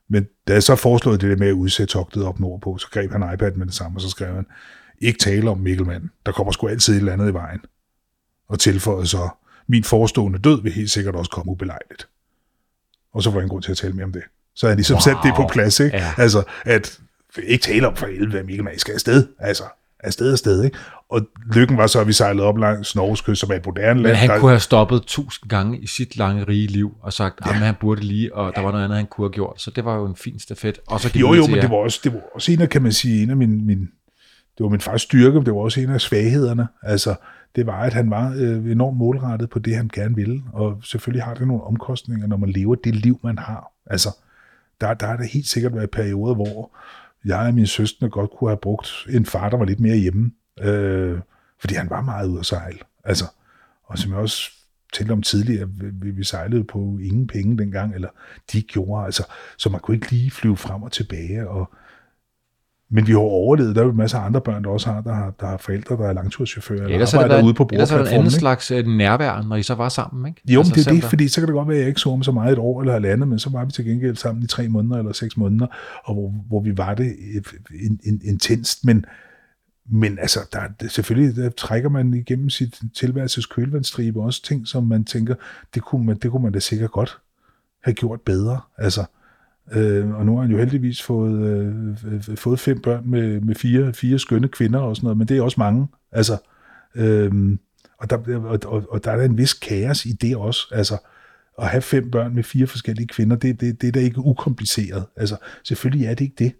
[0.08, 3.12] Men da jeg så foreslog det der med at udsætte togtet op nordpå, så greb
[3.12, 4.46] han iPad med det samme, og så skrev han,
[5.00, 6.08] ikke tale om Mikkelmand.
[6.26, 7.60] Der kommer sgu altid et eller andet i vejen.
[8.48, 9.28] Og tilføjede så,
[9.66, 12.08] min forestående død vil helt sikkert også komme ubelejligt.
[13.12, 14.22] Og så var der ingen grund til at tale mere om det.
[14.54, 15.00] Så jeg ligesom wow.
[15.00, 15.96] sat det på plads, ikke?
[15.96, 16.12] Ja.
[16.18, 17.00] Altså, at
[17.44, 19.26] ikke tale om for helvede, at Mikkel Mann skal afsted.
[19.38, 19.62] Altså,
[20.00, 20.78] afsted afsted, ikke?
[21.08, 21.20] Og
[21.54, 24.12] lykken var så, at vi sejlede op langs Norges kyst, som er et moderne land.
[24.12, 27.38] Men han der- kunne have stoppet tusind gange i sit lange rige liv og sagt,
[27.42, 29.60] at han burde lige, og der var noget andet, han kunne have gjort.
[29.60, 30.78] Så det var jo en fin stafet.
[30.86, 31.60] Og så Jo, jo, men jer.
[31.60, 33.78] det var, også, det var også en af, kan man sige, en af min, min,
[34.58, 36.68] det var min fars styrke, men det var også en af svaghederne.
[36.82, 37.14] Altså,
[37.56, 40.42] det var, at han var øh, enormt målrettet på det, han gerne ville.
[40.52, 43.72] Og selvfølgelig har det nogle omkostninger, når man lever det liv, man har.
[43.86, 44.08] Altså,
[44.80, 46.70] der, der har der helt sikkert været perioder, hvor
[47.24, 50.32] jeg og min søstre godt kunne have brugt en far, der var lidt mere hjemme.
[50.60, 51.18] Øh,
[51.60, 52.78] fordi han var meget ude at sejle.
[53.04, 53.24] Altså,
[53.84, 54.50] og som jeg også
[54.92, 58.08] talte om tidligere, vi, vi sejlede på ingen penge dengang, eller
[58.52, 59.24] de gjorde, altså,
[59.58, 61.70] så man kunne ikke lige flyve frem og tilbage, og
[62.92, 63.76] men vi har overlevet.
[63.76, 65.96] Der er jo masser af andre børn, der også har, der har, der har forældre,
[65.96, 68.14] der er langturschauffører, eller Ellers er det arbejder været, ude på ellers er det en
[68.18, 70.40] anden slags øh, nærvær, når I så var sammen, ikke?
[70.48, 72.00] Jo, altså, det er det, der- fordi så kan det godt være, at jeg ikke
[72.00, 74.42] så ham så meget et år eller halvandet, men så var vi til gengæld sammen
[74.42, 75.66] i tre måneder eller seks måneder,
[76.04, 77.16] og hvor, hvor vi var det
[77.84, 79.04] in, in, intenst, men,
[79.92, 85.04] men altså, der, selvfølgelig der trækker man igennem sit tilværelses kølvandstribe også ting, som man
[85.04, 85.34] tænker,
[85.74, 87.18] det kunne man, det kunne man da sikkert godt
[87.84, 88.60] have gjort bedre.
[88.78, 89.04] Altså,
[89.72, 93.54] øh, og nu har han jo heldigvis fået, øh, øh, fået fem børn med, med
[93.54, 95.88] fire, fire skønne kvinder og sådan noget, men det er også mange.
[96.12, 96.36] Altså,
[96.94, 97.58] øh,
[97.98, 100.66] og, der, og, og, og der er der en vis kaos i det også.
[100.72, 100.98] Altså,
[101.58, 105.06] at have fem børn med fire forskellige kvinder, det, det, det er da ikke ukompliceret.
[105.16, 106.52] Altså, selvfølgelig er det ikke det.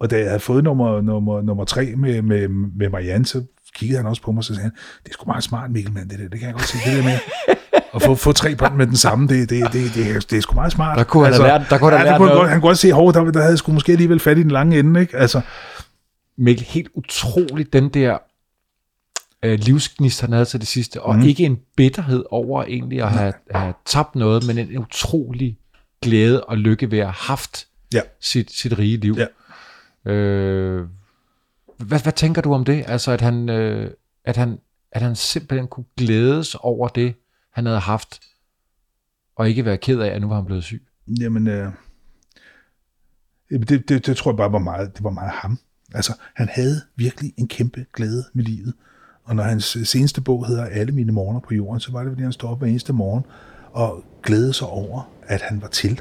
[0.00, 3.44] Og da jeg havde fået nummer, nummer, nummer tre med, med, med Marianne, så
[3.74, 4.72] kiggede han også på mig, og så sagde han,
[5.04, 6.96] det er sgu meget smart, Mikkel, mand, det der, det kan jeg godt se, det
[6.96, 7.18] der med
[7.96, 10.40] at få, få tre børn med den samme, det, det, det, det, er- det er
[10.40, 10.98] sgu meget smart.
[10.98, 12.40] Der kunne han have lært- der kunne han have ja, lært kunne han, noget.
[12.42, 14.50] godt, han kunne godt se, hov, der, der havde sgu måske alligevel fat i den
[14.50, 15.16] lange ende, ikke?
[15.16, 15.40] Altså,
[16.38, 18.18] Mikkel, helt utroligt, den der
[19.42, 21.22] øh, livsgnist, han havde til det sidste, og mm.
[21.22, 25.58] ikke en bitterhed over egentlig at have, have tabt noget, men en utrolig
[26.02, 28.00] glæde og lykke ved at have haft Ja.
[28.20, 29.16] sit, sit rige liv.
[30.06, 30.10] Ja.
[30.12, 30.86] Øh,
[31.78, 32.84] hvad, hvad tænker du om det?
[32.86, 33.90] Altså, at han, øh,
[34.24, 34.58] at, han,
[34.92, 37.14] at han simpelthen kunne glædes over det,
[37.56, 38.20] han havde haft,
[39.36, 40.86] og ikke være ked af, at nu var han blevet syg.
[41.20, 41.72] Jamen, øh,
[43.50, 45.58] det, det, det tror jeg bare var meget, det var meget ham.
[45.94, 48.74] Altså, han havde virkelig en kæmpe glæde med livet.
[49.24, 52.10] Og når hans øh, seneste bog hedder Alle mine morgener på jorden, så var det,
[52.10, 53.24] fordi han stod op hver eneste morgen
[53.72, 56.00] og glædede sig over, at han var til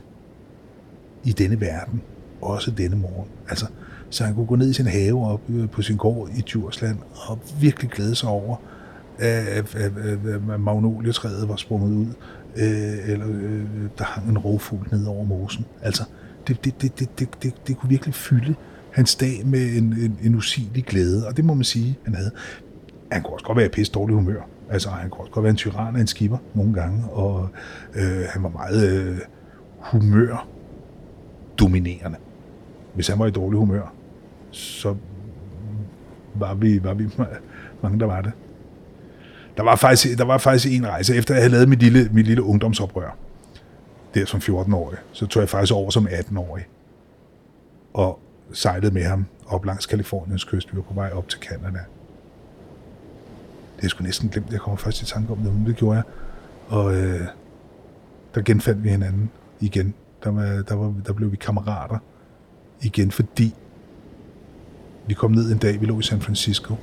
[1.24, 2.02] i denne verden,
[2.42, 3.30] også denne morgen.
[3.50, 3.68] Altså,
[4.10, 7.00] så han kunne gå ned i sin have op øh, på sin gård i Djursland
[7.28, 8.58] og virkelig glæde sig over,
[9.20, 12.08] at, at, at, magnolietræet var sprunget ud,
[12.56, 13.64] øh, eller øh,
[13.98, 15.66] der hang en rovfugl ned over mosen.
[15.82, 16.04] Altså,
[16.48, 18.56] det, det, det, det, det, det, det kunne virkelig fylde
[18.92, 22.32] hans dag med en, en, en usigelig glæde, og det må man sige, han havde.
[23.12, 24.42] Han kunne også godt være i pisse dårlig humør.
[24.70, 27.50] Altså, han kunne også godt være en tyran af en skipper nogle gange, og
[27.96, 29.18] øh, han var meget øh,
[29.80, 30.48] humør
[31.60, 32.18] dominerende.
[32.94, 33.94] Hvis han var i dårlig humør,
[34.52, 34.96] så
[36.36, 37.10] var vi, var vi
[37.82, 38.32] mange, der var det.
[39.58, 42.28] Der var faktisk, der var faktisk en rejse, efter jeg havde lavet mit lille, mit
[42.28, 43.18] lille ungdomsoprør,
[44.14, 46.66] der som 14-årig, så tog jeg faktisk over som 18-årig,
[47.94, 48.20] og
[48.54, 50.72] sejlede med ham op langs Kaliforniens kyst.
[50.72, 51.80] Vi var på vej op til Canada.
[53.78, 54.52] Det er sgu næsten glemt.
[54.52, 56.04] Jeg kommer først i tanke om det, men det gjorde jeg.
[56.68, 57.22] Og øh,
[58.36, 59.30] der genfandt vi hinanden
[59.60, 59.94] igen.
[60.24, 61.98] Der, var, der, var, der blev vi kammerater
[62.82, 63.56] igen, fordi
[65.08, 66.76] vi kom ned en dag, vi lå i San Francisco,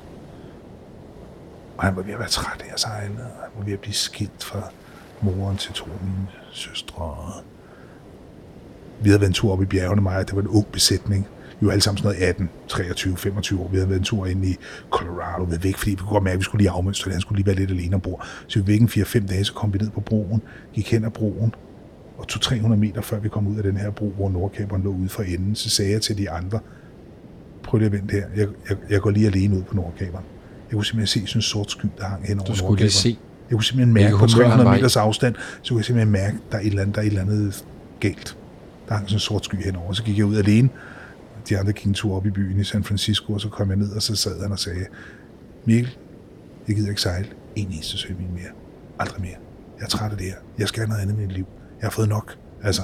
[1.83, 3.81] og han var ved at være træt af at sejle, og han var ved at
[3.81, 4.63] blive skilt fra
[5.21, 7.03] moren til to af mine søstre.
[7.03, 7.45] og
[9.01, 11.27] Vi havde været en tur op i bjergene, mig, det var en ung besætning.
[11.61, 13.69] Vi var alle sammen sådan noget 18, 23, 25 år.
[13.69, 14.57] Vi havde været en tur ind i
[14.91, 17.13] Colorado, været væk, fordi vi kunne godt mærke, at vi skulle lige afmønstre det.
[17.13, 18.27] Han skulle lige være lidt alene ombord.
[18.47, 21.11] Så vi væk en 4-5 dage, så kom vi ned på broen, gik hen ad
[21.11, 21.55] broen,
[22.19, 24.91] og tog 300 meter før vi kom ud af den her bro, hvor Nordkaberen lå
[24.91, 26.61] ude for enden, så sagde jeg til de andre,
[27.63, 30.25] prøv lige at vente her, jeg, jeg, jeg går lige alene ud på Nordkaberen.
[30.73, 32.91] Jeg kunne simpelthen se sådan en sort sky, der hang hen over Du skulle lige
[32.91, 33.19] se.
[33.51, 34.77] Jeg kunne simpelthen mærke på humør han 300 var i.
[34.77, 37.09] meters afstand, så kunne jeg simpelthen mærke, der er et eller andet, der er et
[37.09, 37.65] eller andet
[38.01, 38.37] galt.
[38.89, 39.93] Der hang sådan en sort sky henover.
[39.93, 40.69] Så gik jeg ud alene.
[41.49, 43.77] De andre gik en tur op i byen i San Francisco, og så kom jeg
[43.77, 44.87] ned, og så sad han og sagde,
[45.65, 45.97] Mikkel,
[46.69, 48.51] jeg gider ikke sejle en eneste sømil mere.
[48.99, 49.37] Aldrig mere.
[49.79, 50.37] Jeg er træt af det her.
[50.59, 51.47] Jeg skal have noget andet i mit liv.
[51.81, 52.37] Jeg har fået nok.
[52.63, 52.83] Altså,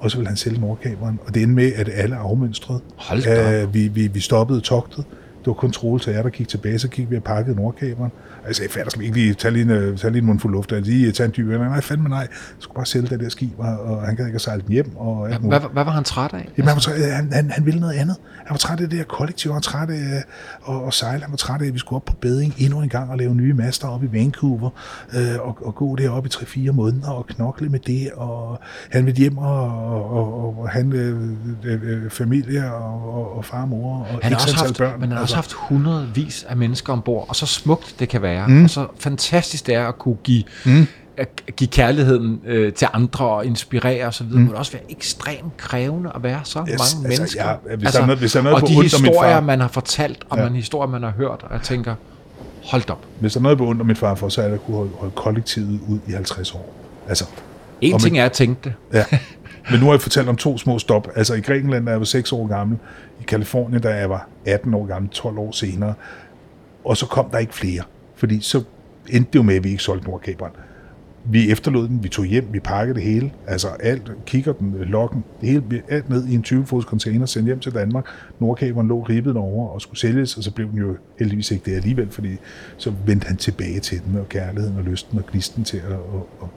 [0.00, 2.80] og så ville han sælge Nordkaberen, og det endte med, at alle afmønstrede.
[2.96, 3.68] Hold da op.
[3.68, 5.04] Uh, vi, vi, vi stoppede togtet.
[5.38, 8.12] Det var kun Troels og jeg, der gik tilbage, så gik vi og pakkede Nordkaberen.
[8.48, 10.72] Og jeg sagde, fatter ikke lige, tag lige en, øh, tag lige en mundfuld luft,
[10.72, 11.58] og lige tage en dyb øl.
[11.58, 12.18] Nej, fandme nej.
[12.18, 12.28] Jeg
[12.58, 14.96] skulle bare sælge det der skib, og, og han gad ikke at sejle den hjem.
[14.96, 15.40] Og alt.
[15.40, 16.48] Hvad, hvad var han træt af?
[16.58, 18.16] Jamen, han, var træt, han, han, han ville noget andet.
[18.36, 20.22] Han var træt af det der kollektiv, han var træt af
[20.68, 22.88] at, at sejle, han var træt af, at vi skulle op på beding endnu en
[22.88, 24.70] gang og lave nye master op i Vancouver,
[25.14, 29.18] øh, og, og gå deroppe i 3-4 måneder og knokle med det, og han ville
[29.18, 31.22] hjem og, og, og, og han øh,
[31.64, 35.00] øh, familie og, og, og far og mor og Han har også haft, børn.
[35.00, 38.22] men han har også Altså, haft hundredvis af mennesker ombord, og så smukt det kan
[38.22, 38.64] være, mm.
[38.64, 40.86] og så fantastisk det er at kunne give, mm.
[41.16, 44.40] at give kærligheden øh, til andre og inspirere osv., mm.
[44.40, 47.44] må det også være ekstremt krævende at være så Yes, mange altså, mennesker.
[47.70, 49.60] ja, hvis der er noget- hvis der er noget og på de min historier, man
[49.60, 50.44] har fortalt, og Ja.
[50.44, 51.94] man historier, man har hørt, og jeg tænker,
[52.64, 53.04] hold op.
[53.20, 54.90] Hvis der er noget, jeg beundrer min far for, så er det at kunne holde,
[54.98, 56.74] holde kollektivet ud i 50 år.
[57.08, 57.24] Altså,
[57.80, 58.72] En ting er at tænke det.
[58.92, 59.04] Ja.
[59.70, 61.08] Men nu har jeg fortalt om to små stop.
[61.16, 62.78] Altså i Grækenland, da jeg var 6 år gammel.
[63.20, 65.94] I Kalifornien, da jeg var 18 år gammel, 12 år senere.
[66.84, 67.82] Og så kom der ikke flere.
[68.18, 68.62] Fordi så
[69.08, 70.52] endte det jo med, at vi ikke solgte Nordkaberen.
[71.24, 73.32] Vi efterlod den, vi tog hjem, vi pakkede det hele.
[73.46, 77.60] Altså alt, kigger den, lokken, det hele, alt ned i en 20-fods container, sendt hjem
[77.60, 78.06] til Danmark.
[78.38, 81.76] Nordkaberen lå ribbet over og skulle sælges, og så blev den jo heldigvis ikke det
[81.76, 82.36] alligevel, fordi
[82.76, 85.98] så vendte han tilbage til den, og kærligheden og lysten og glisten til at, at,
[86.42, 86.48] at,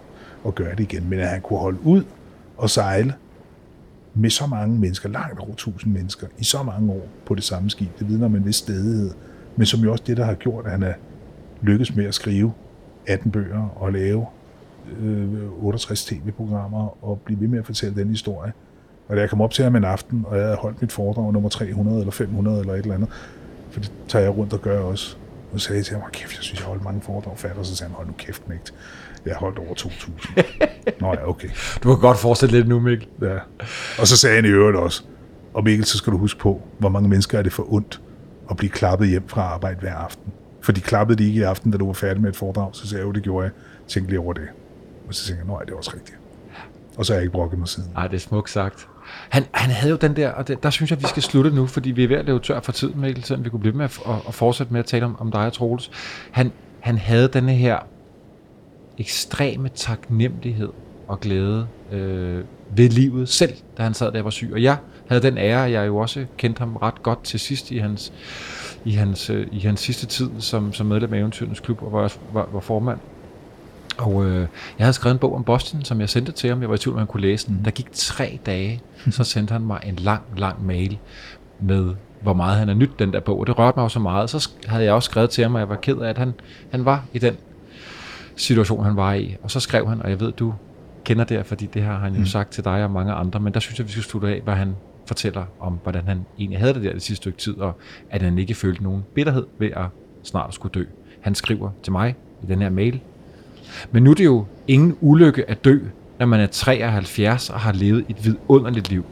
[0.47, 1.09] at gøre det igen.
[1.09, 2.03] Men at han kunne holde ud
[2.57, 3.14] og sejle
[4.14, 7.70] med så mange mennesker, langt over 1000 mennesker, i så mange år på det samme
[7.70, 9.12] skib, det vidner om en vis stedighed,
[9.55, 10.93] men som jo også det, der har gjort, at han er
[11.62, 12.53] lykkes med at skrive
[13.07, 14.26] 18 bøger og lave
[15.01, 18.53] øh, 68 tv-programmer og blive ved med at fortælle den historie.
[19.07, 21.34] Og da jeg kom op til ham en aften, og jeg havde holdt mit foredrag
[21.34, 23.09] nummer 300 eller 500 eller et eller andet,
[23.72, 25.16] for det tager jeg rundt og gør også,
[25.53, 27.51] og så sagde jeg til ham, "Hold kæft, jeg synes, jeg holdt mange foredrag fat,
[27.57, 28.74] og så sagde han, hold nu kæft, mægt.
[29.26, 30.12] Jeg har holdt over 2.000.
[31.01, 31.49] Nå ja, okay.
[31.84, 33.07] Du kan godt fortsætte lidt nu, Mikkel.
[33.22, 33.38] Ja.
[33.99, 35.03] Og så sagde han i øvrigt også,
[35.53, 38.01] og Mikkel, så skal du huske på, hvor mange mennesker er det for ondt
[38.49, 40.34] at blive klappet hjem fra arbejde hver aften.
[40.62, 42.70] For de klappede lige i aften, da du var færdig med et foredrag.
[42.76, 43.51] Så sagde jeg, jo, det gjorde jeg.
[43.88, 44.47] Tænk lige over det.
[45.07, 46.18] Og så tænkte jeg, nej, det er også rigtigt.
[46.97, 47.89] Og så har jeg ikke brokket mig siden.
[47.93, 48.88] Nej, det er smukt sagt.
[49.30, 51.68] Han, han havde jo den der, og det, der synes jeg, vi skal slutte nu,
[51.68, 53.86] fordi vi er ved at løbe tør for tid, Mikkel, selvom vi kunne blive med
[53.86, 55.91] at, at, at fortsætte med at tale om, om dig og Troels.
[56.32, 57.80] Han, han havde denne her
[58.97, 60.70] ekstreme taknemmelighed
[61.07, 62.43] og glæde øh,
[62.76, 64.49] ved livet selv, da han sad der og var syg.
[64.53, 67.78] Og jeg havde den ære, jeg jo også kendte ham ret godt til sidst i
[67.78, 68.14] hans,
[68.86, 72.13] i hans, øh, i hans sidste tid som, som medlem af Eventyrens Klub, og var,
[72.34, 72.99] var, var formand.
[73.97, 76.61] Og øh, jeg havde skrevet en bog om Boston, som jeg sendte til ham.
[76.61, 77.61] Jeg var i tvivl, om han kunne læse den.
[77.65, 80.97] Der gik tre dage, så sendte han mig en lang, lang mail
[81.59, 83.39] med, hvor meget han har nyt den der bog.
[83.39, 84.29] Og det rørte mig jo så meget.
[84.29, 86.34] Så havde jeg også skrevet til ham, og jeg var ked af, at han,
[86.71, 87.38] han var i den
[88.36, 89.36] situation, han var i.
[89.43, 90.53] Og så skrev han, og jeg ved, du
[91.03, 93.53] kender det, her, fordi det har han jo sagt til dig og mange andre, men
[93.53, 94.75] der synes jeg, vi skal slutte af, hvad han
[95.06, 97.74] fortæller om, hvordan han egentlig havde det der det sidste stykke tid, og
[98.10, 99.86] at han ikke følte nogen bitterhed ved at
[100.24, 100.86] snart skulle dø.
[101.22, 102.99] Han skriver til mig i den her mail,
[103.91, 105.80] men nu er det jo ingen ulykke at dø,
[106.20, 109.06] når man er 73 og har levet et vidunderligt liv.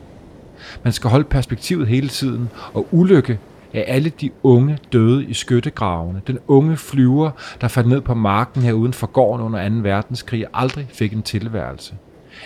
[0.83, 3.39] Man skal holde perspektivet hele tiden, og ulykke
[3.73, 6.21] er alle de unge døde i skyttegravene.
[6.27, 7.31] Den unge flyver,
[7.61, 9.75] der faldt ned på marken her uden for gården under 2.
[9.75, 11.93] verdenskrig, aldrig fik en tilværelse.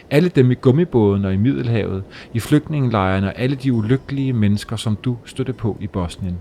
[0.10, 4.96] Alle dem i gummibåden og i Middelhavet, i flygtningelejrene og alle de ulykkelige mennesker, som
[4.96, 6.38] du støtte på i Bosnien.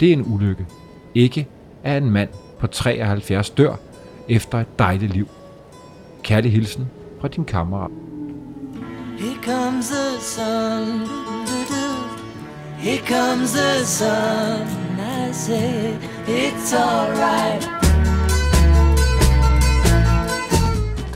[0.00, 0.66] Det er en ulykke.
[1.14, 1.46] Ikke
[1.82, 2.28] at en mand
[2.58, 3.74] på 73 dør
[4.28, 5.28] efter et dejligt liv.
[6.22, 6.88] Kærlig hilsen
[7.20, 7.90] fra din kammerat.
[9.18, 11.08] Here comes the sun.
[12.78, 14.66] Here comes the sun.
[14.98, 15.94] I say
[16.26, 17.79] it's alright.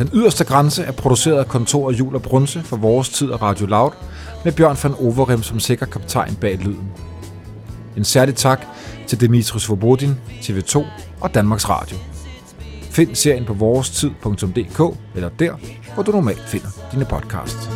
[0.04, 3.66] Den yderste grænse er produceret af kontoret Jul og Brunse for vores tid og Radio
[3.66, 3.90] Loud,
[4.44, 6.92] med Bjørn van Overem som sikker kaptajn bag lyden.
[7.96, 8.66] En særlig tak
[9.06, 10.84] til Dimitri Svobodin, TV2
[11.20, 11.96] og Danmarks Radio.
[12.90, 15.54] Find serien på vorestid.dk eller der,
[15.94, 17.68] hvor du normalt finder dine podcasts.